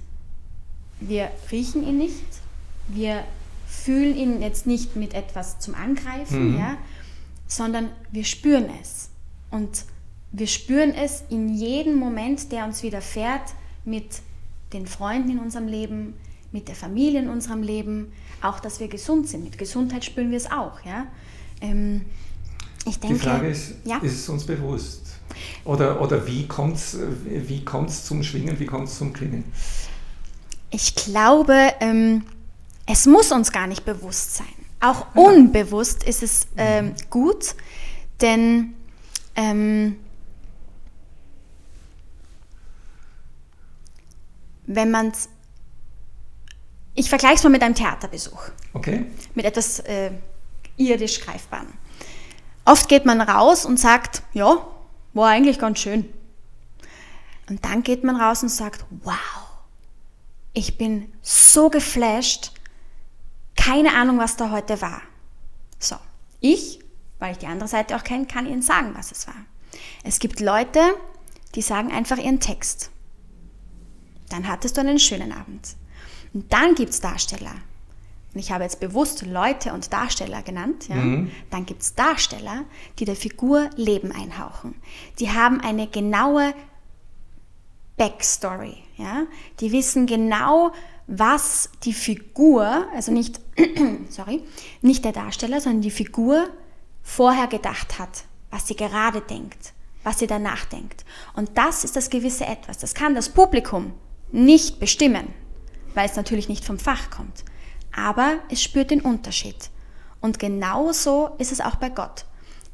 wir 1.00 1.28
riechen 1.50 1.84
ihn 1.84 1.98
nicht, 1.98 2.22
wir 2.86 3.24
fühlen 3.66 4.16
ihn 4.16 4.40
jetzt 4.40 4.64
nicht 4.64 4.94
mit 4.94 5.12
etwas 5.12 5.58
zum 5.58 5.74
Angreifen, 5.74 6.52
mhm. 6.52 6.58
ja, 6.60 6.78
sondern 7.48 7.88
wir 8.12 8.24
spüren 8.24 8.66
es. 8.80 9.10
Und 9.50 9.86
wir 10.30 10.46
spüren 10.46 10.94
es 10.94 11.24
in 11.30 11.52
jedem 11.52 11.96
Moment, 11.96 12.52
der 12.52 12.64
uns 12.64 12.84
widerfährt, 12.84 13.54
mit 13.84 14.20
den 14.72 14.86
Freunden 14.86 15.30
in 15.30 15.38
unserem 15.40 15.66
Leben, 15.66 16.14
mit 16.52 16.68
der 16.68 16.76
Familie 16.76 17.22
in 17.22 17.28
unserem 17.28 17.64
Leben, 17.64 18.12
auch 18.40 18.60
dass 18.60 18.78
wir 18.78 18.86
gesund 18.86 19.26
sind. 19.26 19.42
Mit 19.42 19.58
Gesundheit 19.58 20.04
spüren 20.04 20.30
wir 20.30 20.36
es 20.36 20.48
auch. 20.48 20.80
Ja? 20.84 21.08
Ähm, 21.60 22.02
denke, 22.98 23.18
Die 23.18 23.20
Frage 23.20 23.48
ist, 23.48 23.74
ja? 23.84 23.98
ist 23.98 24.14
es 24.14 24.28
uns 24.28 24.44
bewusst? 24.44 25.02
Oder, 25.64 26.00
oder 26.00 26.26
wie 26.26 26.46
kommt 26.46 26.76
es 26.76 26.96
wie 27.24 27.64
kommt's 27.64 28.04
zum 28.04 28.22
Schwingen, 28.22 28.58
wie 28.58 28.66
kommt 28.66 28.88
es 28.88 28.98
zum 28.98 29.12
Klingen? 29.12 29.44
Ich 30.70 30.94
glaube, 30.94 31.72
ähm, 31.80 32.24
es 32.86 33.06
muss 33.06 33.32
uns 33.32 33.50
gar 33.52 33.66
nicht 33.66 33.84
bewusst 33.84 34.36
sein. 34.36 34.46
Auch 34.80 35.06
ja. 35.14 35.22
unbewusst 35.22 36.04
ist 36.04 36.22
es 36.22 36.46
ähm, 36.56 36.94
gut, 37.10 37.54
denn 38.20 38.74
ähm, 39.34 39.96
wenn 44.66 44.90
man 44.90 45.08
es. 45.08 45.28
Ich 46.94 47.08
vergleiche 47.08 47.36
es 47.36 47.42
mal 47.42 47.50
mit 47.50 47.62
einem 47.62 47.74
Theaterbesuch. 47.74 48.50
Okay. 48.72 49.06
Mit 49.34 49.44
etwas 49.44 49.80
äh, 49.80 50.12
irdisch 50.76 51.20
Greifbarem. 51.20 51.72
Oft 52.66 52.88
geht 52.88 53.06
man 53.06 53.20
raus 53.20 53.64
und 53.64 53.78
sagt, 53.78 54.22
ja, 54.34 54.66
war 55.14 55.28
eigentlich 55.28 55.58
ganz 55.58 55.78
schön. 55.78 56.12
Und 57.48 57.64
dann 57.64 57.82
geht 57.82 58.04
man 58.04 58.16
raus 58.16 58.42
und 58.42 58.48
sagt, 58.48 58.84
wow, 59.02 59.14
ich 60.52 60.76
bin 60.76 61.12
so 61.22 61.70
geflasht, 61.70 62.52
keine 63.54 63.94
Ahnung, 63.94 64.18
was 64.18 64.36
da 64.36 64.50
heute 64.50 64.82
war. 64.82 65.00
So, 65.78 65.96
ich, 66.40 66.80
weil 67.18 67.32
ich 67.32 67.38
die 67.38 67.46
andere 67.46 67.68
Seite 67.68 67.96
auch 67.96 68.02
kenne, 68.02 68.26
kann 68.26 68.46
Ihnen 68.46 68.62
sagen, 68.62 68.94
was 68.94 69.12
es 69.12 69.26
war. 69.26 69.36
Es 70.02 70.18
gibt 70.18 70.40
Leute, 70.40 70.80
die 71.54 71.62
sagen 71.62 71.92
einfach 71.92 72.18
ihren 72.18 72.40
Text. 72.40 72.90
Dann 74.28 74.48
hattest 74.48 74.76
du 74.76 74.80
einen 74.80 74.98
schönen 74.98 75.32
Abend. 75.32 75.76
Und 76.32 76.52
dann 76.52 76.74
gibt 76.74 76.90
es 76.90 77.00
Darsteller, 77.00 77.54
und 78.36 78.40
ich 78.40 78.52
habe 78.52 78.64
jetzt 78.64 78.80
bewusst 78.80 79.24
Leute 79.24 79.72
und 79.72 79.94
Darsteller 79.94 80.42
genannt, 80.42 80.88
ja, 80.88 80.96
mhm. 80.96 81.30
dann 81.48 81.64
gibt 81.64 81.80
es 81.80 81.94
Darsteller, 81.94 82.64
die 82.98 83.06
der 83.06 83.16
Figur 83.16 83.70
Leben 83.76 84.12
einhauchen. 84.12 84.74
Die 85.18 85.30
haben 85.30 85.58
eine 85.62 85.86
genaue 85.86 86.52
Backstory. 87.96 88.76
Ja? 88.98 89.24
Die 89.60 89.72
wissen 89.72 90.04
genau, 90.04 90.70
was 91.06 91.70
die 91.84 91.94
Figur, 91.94 92.86
also 92.94 93.10
nicht, 93.10 93.40
sorry, 94.10 94.42
nicht 94.82 95.06
der 95.06 95.12
Darsteller, 95.12 95.62
sondern 95.62 95.80
die 95.80 95.90
Figur 95.90 96.46
vorher 97.02 97.46
gedacht 97.46 97.98
hat, 97.98 98.24
was 98.50 98.68
sie 98.68 98.76
gerade 98.76 99.22
denkt, 99.22 99.72
was 100.04 100.18
sie 100.18 100.26
danach 100.26 100.66
denkt. 100.66 101.06
Und 101.32 101.56
das 101.56 101.84
ist 101.84 101.96
das 101.96 102.10
gewisse 102.10 102.44
Etwas. 102.44 102.76
Das 102.76 102.92
kann 102.92 103.14
das 103.14 103.30
Publikum 103.30 103.94
nicht 104.30 104.78
bestimmen, 104.78 105.28
weil 105.94 106.04
es 106.04 106.16
natürlich 106.16 106.50
nicht 106.50 106.66
vom 106.66 106.78
Fach 106.78 107.08
kommt 107.08 107.46
aber 107.96 108.38
es 108.50 108.62
spürt 108.62 108.90
den 108.90 109.00
Unterschied. 109.00 109.70
Und 110.20 110.38
genauso 110.38 111.30
ist 111.38 111.50
es 111.50 111.60
auch 111.60 111.76
bei 111.76 111.88
Gott. 111.88 112.26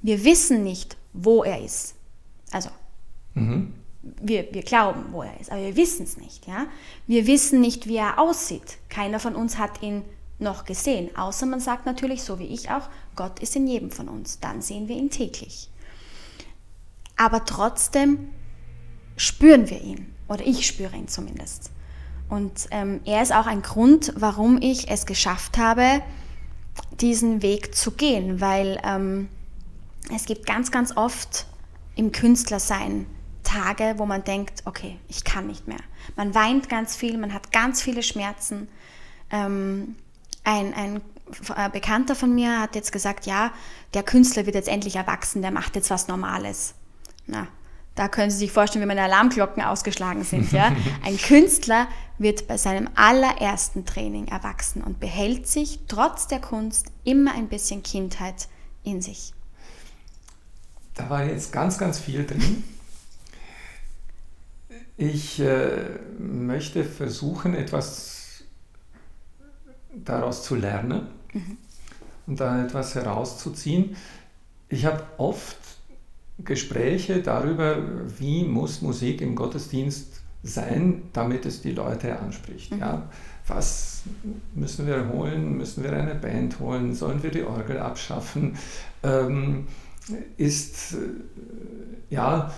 Wir 0.02 0.24
wissen 0.24 0.64
nicht, 0.64 0.96
wo 1.12 1.44
er 1.44 1.62
ist. 1.62 1.94
Also, 2.50 2.70
mhm. 3.34 3.72
wir, 4.02 4.52
wir 4.52 4.62
glauben, 4.62 5.06
wo 5.12 5.22
er 5.22 5.40
ist, 5.40 5.50
aber 5.50 5.62
wir 5.62 5.76
wissen 5.76 6.04
es 6.04 6.16
nicht. 6.16 6.46
Ja? 6.46 6.66
Wir 7.06 7.26
wissen 7.26 7.60
nicht, 7.60 7.86
wie 7.86 7.96
er 7.96 8.18
aussieht. 8.18 8.78
Keiner 8.88 9.20
von 9.20 9.36
uns 9.36 9.58
hat 9.58 9.82
ihn 9.82 10.02
noch 10.38 10.64
gesehen, 10.64 11.16
außer 11.16 11.46
man 11.46 11.60
sagt 11.60 11.86
natürlich, 11.86 12.24
so 12.24 12.40
wie 12.40 12.46
ich 12.46 12.70
auch, 12.70 12.88
Gott 13.14 13.38
ist 13.38 13.54
in 13.54 13.68
jedem 13.68 13.92
von 13.92 14.08
uns. 14.08 14.40
Dann 14.40 14.60
sehen 14.60 14.88
wir 14.88 14.96
ihn 14.96 15.10
täglich. 15.10 15.70
Aber 17.16 17.44
trotzdem 17.44 18.30
spüren 19.16 19.70
wir 19.70 19.80
ihn, 19.80 20.12
oder 20.26 20.44
ich 20.44 20.66
spüre 20.66 20.96
ihn 20.96 21.06
zumindest. 21.06 21.70
Und 22.32 22.68
ähm, 22.70 23.02
er 23.04 23.20
ist 23.20 23.30
auch 23.30 23.44
ein 23.44 23.60
Grund, 23.60 24.14
warum 24.16 24.56
ich 24.62 24.90
es 24.90 25.04
geschafft 25.04 25.58
habe, 25.58 26.00
diesen 26.92 27.42
Weg 27.42 27.74
zu 27.74 27.90
gehen, 27.90 28.40
weil 28.40 28.80
ähm, 28.84 29.28
es 30.10 30.24
gibt 30.24 30.46
ganz, 30.46 30.70
ganz 30.70 30.96
oft 30.96 31.44
im 31.94 32.10
Künstlersein 32.10 33.06
Tage, 33.42 33.96
wo 33.98 34.06
man 34.06 34.24
denkt, 34.24 34.62
okay, 34.64 34.98
ich 35.08 35.24
kann 35.24 35.46
nicht 35.46 35.68
mehr. 35.68 35.80
Man 36.16 36.34
weint 36.34 36.70
ganz 36.70 36.96
viel, 36.96 37.18
man 37.18 37.34
hat 37.34 37.52
ganz 37.52 37.82
viele 37.82 38.02
Schmerzen. 38.02 38.66
Ähm, 39.30 39.96
ein, 40.42 40.72
ein 40.72 41.02
äh, 41.54 41.68
Bekannter 41.68 42.14
von 42.14 42.34
mir 42.34 42.60
hat 42.62 42.74
jetzt 42.76 42.92
gesagt, 42.92 43.26
ja, 43.26 43.52
der 43.92 44.04
Künstler 44.04 44.46
wird 44.46 44.54
jetzt 44.54 44.70
endlich 44.70 44.96
erwachsen, 44.96 45.42
der 45.42 45.50
macht 45.50 45.76
jetzt 45.76 45.90
was 45.90 46.08
Normales. 46.08 46.72
Na, 47.26 47.46
da 47.94 48.08
können 48.08 48.30
Sie 48.30 48.38
sich 48.38 48.52
vorstellen, 48.52 48.82
wie 48.82 48.88
meine 48.88 49.02
Alarmglocken 49.02 49.62
ausgeschlagen 49.62 50.24
sind. 50.24 50.50
Ja? 50.52 50.74
Ein 51.04 51.18
Künstler 51.18 51.88
wird 52.18 52.46
bei 52.48 52.56
seinem 52.56 52.88
allerersten 52.94 53.84
Training 53.84 54.28
erwachsen 54.28 54.82
und 54.82 54.98
behält 55.00 55.46
sich 55.46 55.80
trotz 55.88 56.26
der 56.26 56.40
Kunst 56.40 56.86
immer 57.04 57.34
ein 57.34 57.48
bisschen 57.48 57.82
Kindheit 57.82 58.48
in 58.82 59.02
sich. 59.02 59.34
Da 60.94 61.08
war 61.10 61.24
jetzt 61.24 61.52
ganz, 61.52 61.78
ganz 61.78 61.98
viel 61.98 62.26
drin. 62.26 62.64
Ich 64.96 65.40
äh, 65.40 65.98
möchte 66.18 66.84
versuchen, 66.84 67.54
etwas 67.54 68.44
daraus 69.94 70.44
zu 70.44 70.54
lernen 70.54 71.08
mhm. 71.32 71.58
und 72.26 72.40
da 72.40 72.64
etwas 72.64 72.94
herauszuziehen. 72.94 73.96
Ich 74.68 74.86
habe 74.86 75.04
oft 75.18 75.61
Gespräche 76.44 77.22
darüber, 77.22 77.78
wie 78.18 78.44
muss 78.44 78.82
Musik 78.82 79.20
im 79.20 79.34
Gottesdienst 79.34 80.20
sein, 80.42 81.02
damit 81.12 81.46
es 81.46 81.62
die 81.62 81.72
Leute 81.72 82.18
anspricht. 82.18 82.72
Mhm. 82.72 82.78
Ja? 82.80 83.08
Was 83.46 84.02
müssen 84.54 84.86
wir 84.86 85.08
holen? 85.08 85.56
Müssen 85.56 85.84
wir 85.84 85.92
eine 85.92 86.14
Band 86.14 86.58
holen? 86.60 86.94
Sollen 86.94 87.22
wir 87.22 87.30
die 87.30 87.42
Orgel 87.42 87.78
abschaffen? 87.78 88.56
Ähm, 89.02 89.66
ist, 90.36 90.94
äh, 90.94 90.96
ja, 92.10 92.52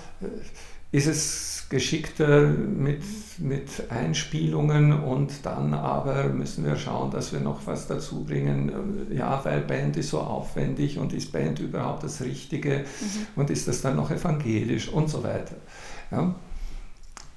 ist 0.95 1.07
es 1.09 1.67
geschickter 1.71 2.43
mit, 2.43 3.03
mit 3.39 3.91
Einspielungen 3.91 4.93
und 4.93 5.45
dann 5.45 5.75
aber 5.75 6.29
müssen 6.29 6.65
wir 6.65 6.77
schauen, 6.77 7.11
dass 7.11 7.33
wir 7.33 7.41
noch 7.41 7.67
was 7.67 7.89
dazu 7.89 8.23
bringen. 8.23 9.09
Ja, 9.13 9.45
weil 9.45 9.63
Band 9.63 9.97
ist 9.97 10.11
so 10.11 10.21
aufwendig 10.21 10.99
und 10.99 11.13
ist 11.13 11.33
Band 11.33 11.59
überhaupt 11.59 12.05
das 12.05 12.21
Richtige 12.21 12.85
mhm. 13.01 13.27
und 13.35 13.51
ist 13.51 13.67
das 13.67 13.81
dann 13.81 13.97
noch 13.97 14.13
evangelisch 14.13 14.89
und 14.89 15.11
so 15.11 15.25
weiter. 15.25 15.57
Ja. 16.13 16.37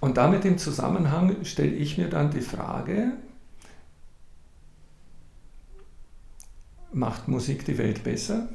Und 0.02 0.18
damit 0.18 0.46
im 0.46 0.60
Zusammenhang 0.60 1.44
stelle 1.44 1.72
ich 1.74 1.98
mir 1.98 2.10
dann 2.10 2.30
die 2.30 2.42
Frage, 2.42 3.14
macht 6.94 7.28
Musik 7.28 7.66
die 7.66 7.80
Welt 7.80 8.04
besser? 8.04 8.50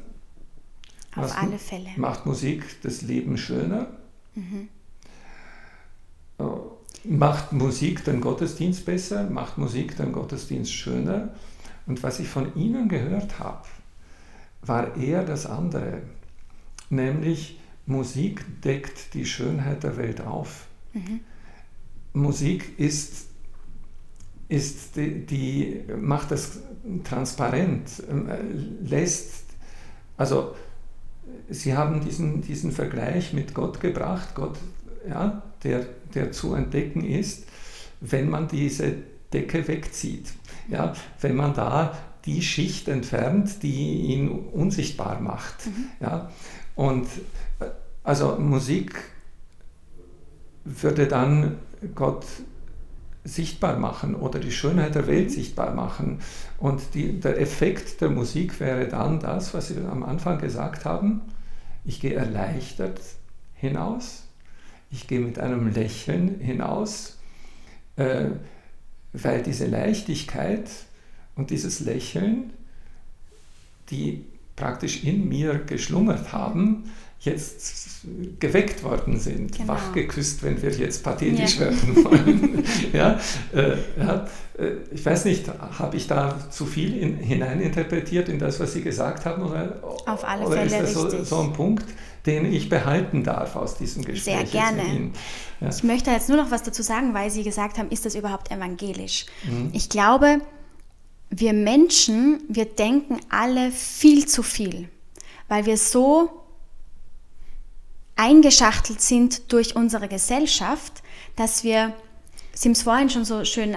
Auf 1.13 1.25
Was, 1.25 1.35
alle 1.35 1.59
Fälle. 1.59 1.89
Macht 1.97 2.25
Musik 2.25 2.63
das 2.83 3.01
Leben 3.01 3.37
schöner? 3.37 3.87
Mhm. 4.35 4.69
Äh, 6.39 6.43
macht 7.03 7.51
Musik 7.51 8.03
den 8.05 8.21
Gottesdienst 8.21 8.85
besser? 8.85 9.29
Macht 9.29 9.57
Musik 9.57 9.97
den 9.97 10.11
Gottesdienst 10.11 10.71
schöner? 10.71 11.33
Und 11.85 12.01
was 12.03 12.19
ich 12.19 12.27
von 12.27 12.55
Ihnen 12.55 12.87
gehört 12.87 13.39
habe, 13.39 13.65
war 14.61 14.95
eher 14.95 15.23
das 15.23 15.45
andere, 15.45 16.01
nämlich 16.89 17.59
Musik 17.85 18.61
deckt 18.61 19.13
die 19.13 19.25
Schönheit 19.25 19.83
der 19.83 19.97
Welt 19.97 20.21
auf. 20.21 20.67
Mhm. 20.93 21.19
Musik 22.13 22.79
ist, 22.79 23.27
ist 24.47 24.95
die, 24.95 25.25
die, 25.25 25.83
macht 25.99 26.31
das 26.31 26.59
transparent, 27.03 28.03
äh, 28.07 28.87
lässt, 28.87 29.43
also 30.15 30.55
Sie 31.49 31.75
haben 31.75 32.01
diesen, 32.01 32.41
diesen 32.41 32.71
Vergleich 32.71 33.33
mit 33.33 33.53
Gott 33.53 33.79
gebracht, 33.79 34.35
Gott, 34.35 34.57
ja, 35.07 35.41
der, 35.63 35.85
der 36.15 36.31
zu 36.31 36.53
entdecken 36.53 37.03
ist, 37.03 37.45
wenn 38.01 38.29
man 38.29 38.47
diese 38.47 38.95
Decke 39.31 39.67
wegzieht. 39.67 40.33
Ja, 40.69 40.93
wenn 41.19 41.35
man 41.35 41.53
da 41.53 41.97
die 42.25 42.41
Schicht 42.41 42.87
entfernt, 42.87 43.63
die 43.63 44.01
ihn 44.01 44.29
unsichtbar 44.29 45.19
macht. 45.19 45.65
Mhm. 45.65 45.85
Ja, 45.99 46.31
und 46.75 47.07
äh, 47.59 47.65
also 48.03 48.37
Musik 48.39 49.03
würde 50.63 51.07
dann 51.07 51.57
Gott 51.95 52.25
sichtbar 53.25 53.77
machen 53.77 54.15
oder 54.15 54.39
die 54.39 54.51
Schönheit 54.51 54.95
der 54.95 55.07
Welt 55.07 55.31
sichtbar 55.31 55.73
machen. 55.73 56.19
Und 56.57 56.93
die, 56.93 57.19
der 57.19 57.39
Effekt 57.39 58.01
der 58.01 58.09
Musik 58.09 58.59
wäre 58.59 58.87
dann 58.87 59.19
das, 59.19 59.53
was 59.53 59.69
Sie 59.69 59.77
am 59.79 60.03
Anfang 60.03 60.39
gesagt 60.39 60.85
haben. 60.85 61.21
Ich 61.85 62.01
gehe 62.01 62.15
erleichtert 62.15 62.99
hinaus, 63.53 64.22
ich 64.93 65.07
gehe 65.07 65.19
mit 65.19 65.39
einem 65.39 65.73
Lächeln 65.73 66.39
hinaus, 66.39 67.17
äh, 67.95 68.25
weil 69.11 69.41
diese 69.41 69.65
Leichtigkeit 69.65 70.69
und 71.35 71.49
dieses 71.49 71.79
Lächeln, 71.79 72.53
die 73.89 74.23
praktisch 74.55 75.03
in 75.03 75.27
mir 75.27 75.57
geschlummert 75.57 76.31
haben, 76.31 76.91
jetzt 77.23 77.83
geweckt 78.39 78.83
worden 78.83 79.17
sind, 79.17 79.55
genau. 79.55 79.73
wachgeküsst, 79.73 80.43
wenn 80.43 80.61
wir 80.61 80.71
jetzt 80.71 81.03
pathetisch 81.03 81.55
ja. 81.55 81.61
werden 81.61 81.95
wollen. 82.03 82.63
ja, 82.91 83.19
äh, 83.53 83.77
ja, 83.97 84.27
äh, 84.57 84.71
ich 84.91 85.05
weiß 85.05 85.25
nicht, 85.25 85.47
habe 85.47 85.95
ich 85.95 86.07
da 86.07 86.49
zu 86.49 86.65
viel 86.65 86.97
in, 86.97 87.17
hineininterpretiert 87.17 88.27
in 88.27 88.39
das, 88.39 88.59
was 88.59 88.73
Sie 88.73 88.81
gesagt 88.81 89.25
haben? 89.25 89.43
Oder, 89.43 89.79
Auf 90.05 90.25
alle 90.25 90.45
oder 90.45 90.57
Fälle 90.57 90.83
ist 90.83 90.83
das 90.83 90.93
so, 90.93 91.23
so, 91.23 91.41
ein 91.41 91.53
Punkt, 91.53 91.85
den 92.25 92.51
ich 92.51 92.67
behalten 92.67 93.23
darf 93.23 93.55
aus 93.55 93.77
diesem 93.77 94.03
Gespräch? 94.03 94.35
Sehr 94.35 94.43
gerne. 94.43 95.11
Ja. 95.61 95.69
Ich 95.69 95.83
möchte 95.83 96.11
jetzt 96.11 96.27
nur 96.27 96.37
noch 96.37 96.51
was 96.51 96.63
dazu 96.63 96.83
sagen, 96.83 97.13
weil 97.13 97.29
Sie 97.29 97.43
gesagt 97.43 97.77
haben, 97.77 97.89
ist 97.89 98.05
das 98.05 98.15
überhaupt 98.15 98.51
evangelisch? 98.51 99.27
Mhm. 99.45 99.69
Ich 99.71 99.87
glaube, 99.87 100.39
wir 101.29 101.53
Menschen, 101.53 102.41
wir 102.49 102.65
denken 102.65 103.19
alle 103.29 103.71
viel 103.71 104.27
zu 104.27 104.43
viel, 104.43 104.89
weil 105.47 105.65
wir 105.65 105.77
so 105.77 106.42
eingeschachtelt 108.15 109.01
sind 109.01 109.51
durch 109.51 109.75
unsere 109.75 110.07
Gesellschaft, 110.07 111.03
dass 111.35 111.63
wir, 111.63 111.93
Sie 112.53 112.69
haben 112.69 112.73
es 112.73 112.83
vorhin 112.83 113.09
schon 113.09 113.25
so 113.25 113.43
schön 113.45 113.75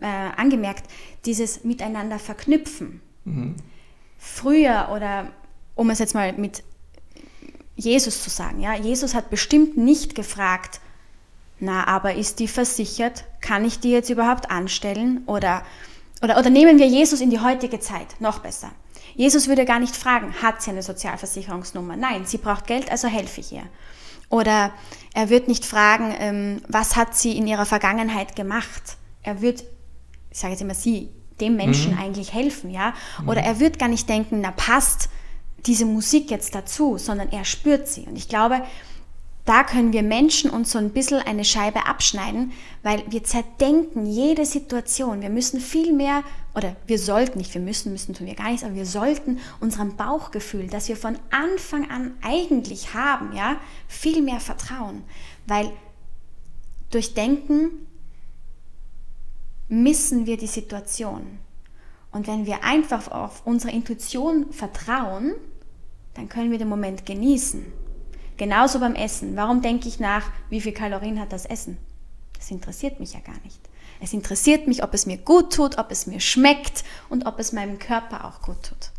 äh, 0.00 0.06
angemerkt, 0.36 0.84
dieses 1.24 1.64
Miteinander 1.64 2.18
verknüpfen. 2.18 3.00
Mhm. 3.24 3.56
Früher 4.18 4.88
oder 4.94 5.30
um 5.74 5.90
es 5.90 5.98
jetzt 5.98 6.14
mal 6.14 6.32
mit 6.32 6.62
Jesus 7.76 8.22
zu 8.22 8.30
sagen, 8.30 8.60
ja, 8.60 8.74
Jesus 8.74 9.14
hat 9.14 9.30
bestimmt 9.30 9.76
nicht 9.76 10.14
gefragt, 10.14 10.80
na, 11.58 11.86
aber 11.86 12.14
ist 12.14 12.38
die 12.38 12.48
versichert? 12.48 13.24
Kann 13.40 13.64
ich 13.64 13.80
die 13.80 13.90
jetzt 13.90 14.10
überhaupt 14.10 14.50
anstellen? 14.50 15.22
Oder, 15.26 15.62
oder, 16.22 16.38
oder 16.38 16.50
nehmen 16.50 16.78
wir 16.78 16.86
Jesus 16.86 17.20
in 17.20 17.30
die 17.30 17.40
heutige 17.40 17.80
Zeit, 17.80 18.20
noch 18.20 18.40
besser. 18.40 18.72
Jesus 19.14 19.48
würde 19.48 19.64
gar 19.64 19.78
nicht 19.78 19.96
fragen, 19.96 20.34
hat 20.42 20.62
sie 20.62 20.70
eine 20.70 20.82
Sozialversicherungsnummer? 20.82 21.96
Nein, 21.96 22.24
sie 22.24 22.38
braucht 22.38 22.66
Geld, 22.66 22.90
also 22.90 23.08
helfe 23.08 23.40
ich 23.40 23.52
ihr. 23.52 23.64
Oder 24.28 24.72
er 25.12 25.28
wird 25.28 25.48
nicht 25.48 25.64
fragen, 25.64 26.14
ähm, 26.18 26.62
was 26.68 26.96
hat 26.96 27.16
sie 27.16 27.36
in 27.36 27.46
ihrer 27.46 27.66
Vergangenheit 27.66 28.36
gemacht? 28.36 28.96
Er 29.22 29.42
wird, 29.42 29.64
ich 30.30 30.38
sage 30.38 30.52
jetzt 30.52 30.62
immer 30.62 30.74
sie, 30.74 31.10
dem 31.40 31.56
Menschen 31.56 31.92
mhm. 31.92 31.98
eigentlich 31.98 32.32
helfen, 32.32 32.70
ja? 32.70 32.94
Oder 33.26 33.40
mhm. 33.40 33.46
er 33.46 33.60
wird 33.60 33.78
gar 33.78 33.88
nicht 33.88 34.08
denken, 34.08 34.40
na 34.40 34.52
passt 34.52 35.08
diese 35.66 35.84
Musik 35.84 36.30
jetzt 36.30 36.54
dazu, 36.54 36.96
sondern 36.96 37.30
er 37.30 37.44
spürt 37.44 37.88
sie. 37.88 38.02
Und 38.02 38.16
ich 38.16 38.28
glaube, 38.28 38.62
da 39.50 39.64
können 39.64 39.92
wir 39.92 40.04
Menschen 40.04 40.48
uns 40.48 40.70
so 40.70 40.78
ein 40.78 40.90
bisschen 40.90 41.18
eine 41.18 41.44
Scheibe 41.44 41.86
abschneiden, 41.86 42.52
weil 42.84 43.02
wir 43.10 43.24
zerdenken 43.24 44.06
jede 44.06 44.46
Situation. 44.46 45.22
Wir 45.22 45.28
müssen 45.28 45.58
viel 45.58 45.92
mehr, 45.92 46.22
oder 46.54 46.76
wir 46.86 47.00
sollten, 47.00 47.38
nicht 47.38 47.52
wir 47.52 47.60
müssen, 47.60 47.90
müssen 47.90 48.14
tun 48.14 48.28
wir 48.28 48.36
gar 48.36 48.48
nichts, 48.48 48.62
aber 48.62 48.76
wir 48.76 48.86
sollten 48.86 49.40
unserem 49.58 49.96
Bauchgefühl, 49.96 50.68
das 50.68 50.86
wir 50.86 50.96
von 50.96 51.18
Anfang 51.30 51.90
an 51.90 52.12
eigentlich 52.22 52.94
haben, 52.94 53.34
ja, 53.34 53.56
viel 53.88 54.22
mehr 54.22 54.38
vertrauen. 54.38 55.02
Weil 55.48 55.72
durch 56.90 57.14
Denken 57.14 57.72
missen 59.66 60.26
wir 60.26 60.36
die 60.36 60.46
Situation. 60.46 61.40
Und 62.12 62.28
wenn 62.28 62.46
wir 62.46 62.62
einfach 62.62 63.10
auf 63.10 63.44
unsere 63.44 63.72
Intuition 63.72 64.52
vertrauen, 64.52 65.34
dann 66.14 66.28
können 66.28 66.52
wir 66.52 66.58
den 66.58 66.68
Moment 66.68 67.04
genießen. 67.04 67.79
Genauso 68.40 68.80
beim 68.80 68.94
Essen. 68.94 69.36
Warum 69.36 69.60
denke 69.60 69.86
ich 69.86 70.00
nach, 70.00 70.30
wie 70.48 70.62
viel 70.62 70.72
Kalorien 70.72 71.20
hat 71.20 71.30
das 71.30 71.44
Essen? 71.44 71.76
Das 72.38 72.50
interessiert 72.50 72.98
mich 72.98 73.12
ja 73.12 73.20
gar 73.20 73.38
nicht. 73.44 73.60
Es 74.00 74.14
interessiert 74.14 74.66
mich, 74.66 74.82
ob 74.82 74.94
es 74.94 75.04
mir 75.04 75.18
gut 75.18 75.52
tut, 75.52 75.76
ob 75.76 75.90
es 75.90 76.06
mir 76.06 76.20
schmeckt 76.20 76.82
und 77.10 77.26
ob 77.26 77.38
es 77.38 77.52
meinem 77.52 77.78
Körper 77.78 78.24
auch 78.24 78.40
gut 78.40 78.62
tut. 78.62 78.92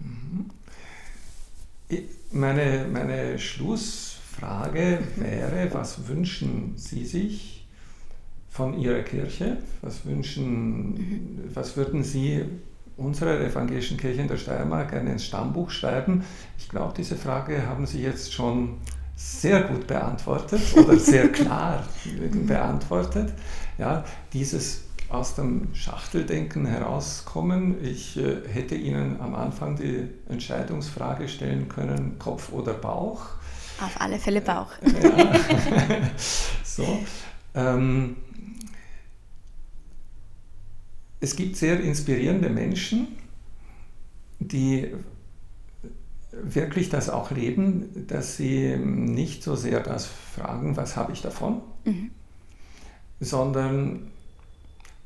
Mhm. 0.00 0.50
Meine, 2.32 2.88
meine 2.92 3.38
Schlussfrage 3.38 4.98
wäre, 5.14 5.72
was 5.72 6.08
wünschen 6.08 6.72
Sie 6.76 7.06
sich 7.06 7.68
von 8.50 8.76
Ihrer 8.76 9.02
Kirche? 9.02 9.58
Was, 9.82 10.04
wünschen, 10.06 10.94
mhm. 10.94 11.50
was 11.54 11.76
würden 11.76 12.02
Sie 12.02 12.46
unserer 12.96 13.40
evangelischen 13.40 13.96
Kirche 13.96 14.22
in 14.22 14.28
der 14.28 14.36
Steiermark 14.36 14.92
ins 14.92 15.24
Stammbuch 15.24 15.70
schreiben? 15.70 16.24
Ich 16.58 16.68
glaube, 16.68 16.94
diese 16.96 17.16
Frage 17.16 17.66
haben 17.66 17.86
Sie 17.86 18.02
jetzt 18.02 18.32
schon 18.32 18.78
sehr 19.16 19.62
gut 19.62 19.86
beantwortet 19.86 20.60
oder 20.76 20.98
sehr 20.98 21.30
klar 21.30 21.84
beantwortet. 22.46 23.32
Ja, 23.78 24.04
dieses 24.32 24.82
aus 25.12 25.34
dem 25.34 25.74
Schachteldenken 25.74 26.66
herauskommen. 26.66 27.84
Ich 27.84 28.16
äh, 28.16 28.48
hätte 28.50 28.74
Ihnen 28.74 29.20
am 29.20 29.34
Anfang 29.34 29.76
die 29.76 30.08
Entscheidungsfrage 30.28 31.28
stellen 31.28 31.68
können, 31.68 32.18
Kopf 32.18 32.50
oder 32.52 32.72
Bauch. 32.72 33.20
Auf 33.80 34.00
alle 34.00 34.18
Fälle 34.18 34.40
Bauch. 34.40 34.70
Ja. 34.82 35.32
so. 36.64 36.98
Ähm, 37.54 38.16
es 41.22 41.36
gibt 41.36 41.56
sehr 41.56 41.80
inspirierende 41.80 42.50
Menschen, 42.50 43.16
die 44.40 44.92
wirklich 46.32 46.90
das 46.90 47.08
auch 47.08 47.30
leben, 47.30 48.06
dass 48.08 48.36
sie 48.36 48.76
nicht 48.76 49.44
so 49.44 49.54
sehr 49.54 49.80
das 49.80 50.06
fragen, 50.06 50.76
was 50.76 50.96
habe 50.96 51.12
ich 51.12 51.22
davon, 51.22 51.62
mhm. 51.84 52.10
sondern 53.20 54.10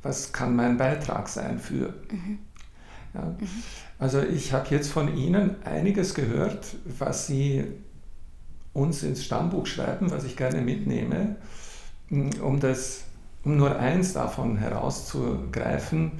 was 0.01 0.33
kann 0.33 0.55
mein 0.55 0.77
Beitrag 0.77 1.29
sein 1.29 1.59
für. 1.59 1.93
Mhm. 2.11 2.39
Ja. 3.13 3.21
Mhm. 3.39 3.47
Also 3.99 4.21
ich 4.21 4.53
habe 4.53 4.69
jetzt 4.71 4.89
von 4.89 5.15
Ihnen 5.15 5.63
einiges 5.63 6.15
gehört, 6.15 6.75
was 6.97 7.27
Sie 7.27 7.63
uns 8.73 9.03
ins 9.03 9.23
Stammbuch 9.23 9.67
schreiben, 9.67 10.09
was 10.09 10.23
ich 10.23 10.35
gerne 10.35 10.61
mitnehme, 10.61 11.35
um 12.09 12.59
das 12.59 13.06
um 13.47 13.55
nur 13.55 13.79
eins 13.79 14.11
davon 14.11 14.57
herauszugreifen, 14.57 16.11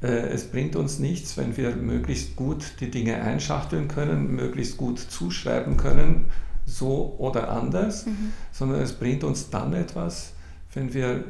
äh, 0.00 0.06
es 0.06 0.46
bringt 0.50 0.74
uns 0.74 0.98
nichts, 0.98 1.36
wenn 1.36 1.54
wir 1.58 1.76
möglichst 1.76 2.34
gut 2.34 2.80
die 2.80 2.90
Dinge 2.90 3.20
einschachteln 3.20 3.88
können, 3.88 4.34
möglichst 4.34 4.78
gut 4.78 4.98
zuschreiben 4.98 5.76
können, 5.76 6.30
so 6.64 7.14
oder 7.18 7.50
anders, 7.50 8.06
mhm. 8.06 8.32
sondern 8.52 8.80
es 8.80 8.94
bringt 8.94 9.22
uns 9.22 9.50
dann 9.50 9.74
etwas, 9.74 10.32
wenn 10.72 10.94
wir 10.94 11.24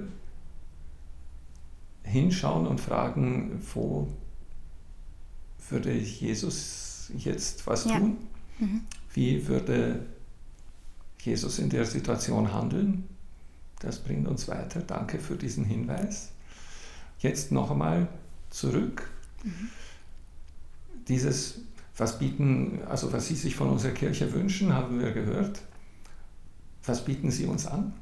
hinschauen 2.04 2.68
und 2.68 2.80
fragen, 2.80 3.60
wo 3.74 4.06
würde 5.70 5.92
Jesus 5.92 7.10
jetzt 7.18 7.66
was 7.66 7.86
ja. 7.86 7.98
tun? 7.98 8.16
Mhm. 8.60 8.82
Wie 9.12 9.48
würde 9.48 10.06
Jesus 11.18 11.58
in 11.58 11.68
der 11.68 11.84
Situation 11.84 12.52
handeln? 12.52 13.08
Das 13.82 13.98
bringt 13.98 14.28
uns 14.28 14.48
weiter. 14.48 14.80
Danke 14.80 15.18
für 15.18 15.36
diesen 15.36 15.64
Hinweis. 15.64 16.30
Jetzt 17.18 17.52
noch 17.52 17.70
einmal 17.70 18.08
zurück. 18.50 19.10
Mhm. 19.42 19.70
Dieses, 21.08 21.58
was 21.96 22.18
bieten, 22.18 22.80
also 22.88 23.12
was 23.12 23.26
Sie 23.26 23.34
sich 23.34 23.56
von 23.56 23.68
unserer 23.68 23.92
Kirche 23.92 24.32
wünschen, 24.32 24.72
haben 24.72 25.00
wir 25.00 25.10
gehört. 25.10 25.60
Was 26.84 27.04
bieten 27.04 27.30
Sie 27.30 27.46
uns 27.46 27.66
an? 27.66 27.92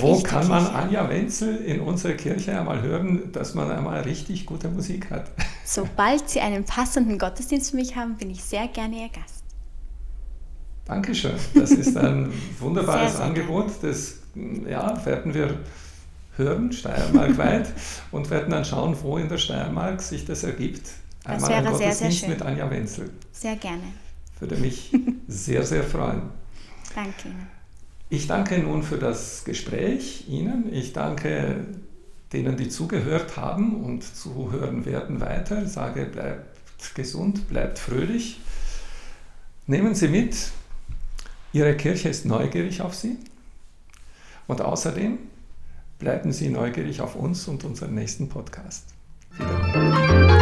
Wo 0.00 0.20
kann 0.22 0.48
man 0.48 0.66
Anja 0.66 1.08
Wenzel 1.08 1.56
in 1.56 1.80
unserer 1.80 2.14
Kirche 2.14 2.58
einmal 2.58 2.80
hören, 2.80 3.32
dass 3.32 3.54
man 3.54 3.70
einmal 3.70 4.02
richtig 4.02 4.46
gute 4.46 4.68
Musik 4.68 5.10
hat? 5.10 5.30
Sobald 5.64 6.28
Sie 6.28 6.40
einen 6.40 6.64
passenden 6.64 7.18
Gottesdienst 7.18 7.70
für 7.70 7.76
mich 7.76 7.96
haben, 7.96 8.16
bin 8.16 8.30
ich 8.30 8.44
sehr 8.44 8.68
gerne 8.68 9.02
Ihr 9.02 9.08
Gast. 9.08 9.39
Dankeschön. 10.90 11.34
Das 11.54 11.70
ist 11.70 11.96
ein 11.96 12.32
wunderbares 12.58 13.12
sehr, 13.12 13.18
sehr 13.18 13.26
Angebot. 13.26 13.70
Das 13.80 14.16
ja, 14.68 15.06
werden 15.06 15.32
wir 15.32 15.60
hören, 16.36 16.72
steiermarkweit, 16.72 17.72
und 18.10 18.28
werden 18.28 18.50
dann 18.50 18.64
schauen, 18.64 18.96
wo 19.00 19.16
in 19.16 19.28
der 19.28 19.38
Steiermark 19.38 20.02
sich 20.02 20.24
das 20.24 20.42
ergibt. 20.42 20.90
Einmal 21.24 21.38
das 21.38 21.48
wäre 21.48 21.58
ein 21.58 21.64
Gottesdienst 21.66 21.98
sehr, 21.98 22.10
sehr 22.10 22.18
schön. 22.18 22.30
mit 22.30 22.42
Anja 22.42 22.68
Wenzel. 22.68 23.10
Sehr 23.30 23.54
gerne. 23.54 23.84
Würde 24.40 24.56
mich 24.56 24.90
sehr, 25.28 25.62
sehr 25.62 25.84
freuen. 25.84 26.22
Danke 26.94 27.28
Ihnen. 27.28 27.46
Ich 28.08 28.26
danke 28.26 28.58
nun 28.58 28.82
für 28.82 28.98
das 28.98 29.44
Gespräch 29.44 30.24
Ihnen. 30.26 30.72
Ich 30.72 30.92
danke 30.92 31.66
denen, 32.32 32.56
die 32.56 32.68
zugehört 32.68 33.36
haben 33.36 33.84
und 33.84 34.02
zuhören 34.02 34.84
werden 34.86 35.20
weiter. 35.20 35.62
Ich 35.62 35.70
sage, 35.70 36.06
bleibt 36.06 36.96
gesund, 36.96 37.48
bleibt 37.48 37.78
fröhlich. 37.78 38.40
Nehmen 39.68 39.94
Sie 39.94 40.08
mit, 40.08 40.50
Ihre 41.52 41.76
Kirche 41.76 42.08
ist 42.08 42.24
neugierig 42.24 42.80
auf 42.82 42.94
Sie. 42.94 43.18
Und 44.46 44.60
außerdem 44.60 45.18
bleiben 45.98 46.32
Sie 46.32 46.48
neugierig 46.48 47.00
auf 47.00 47.16
uns 47.16 47.48
und 47.48 47.64
unseren 47.64 47.94
nächsten 47.94 48.28
Podcast. 48.28 48.94
Wiederhören. 49.36 50.39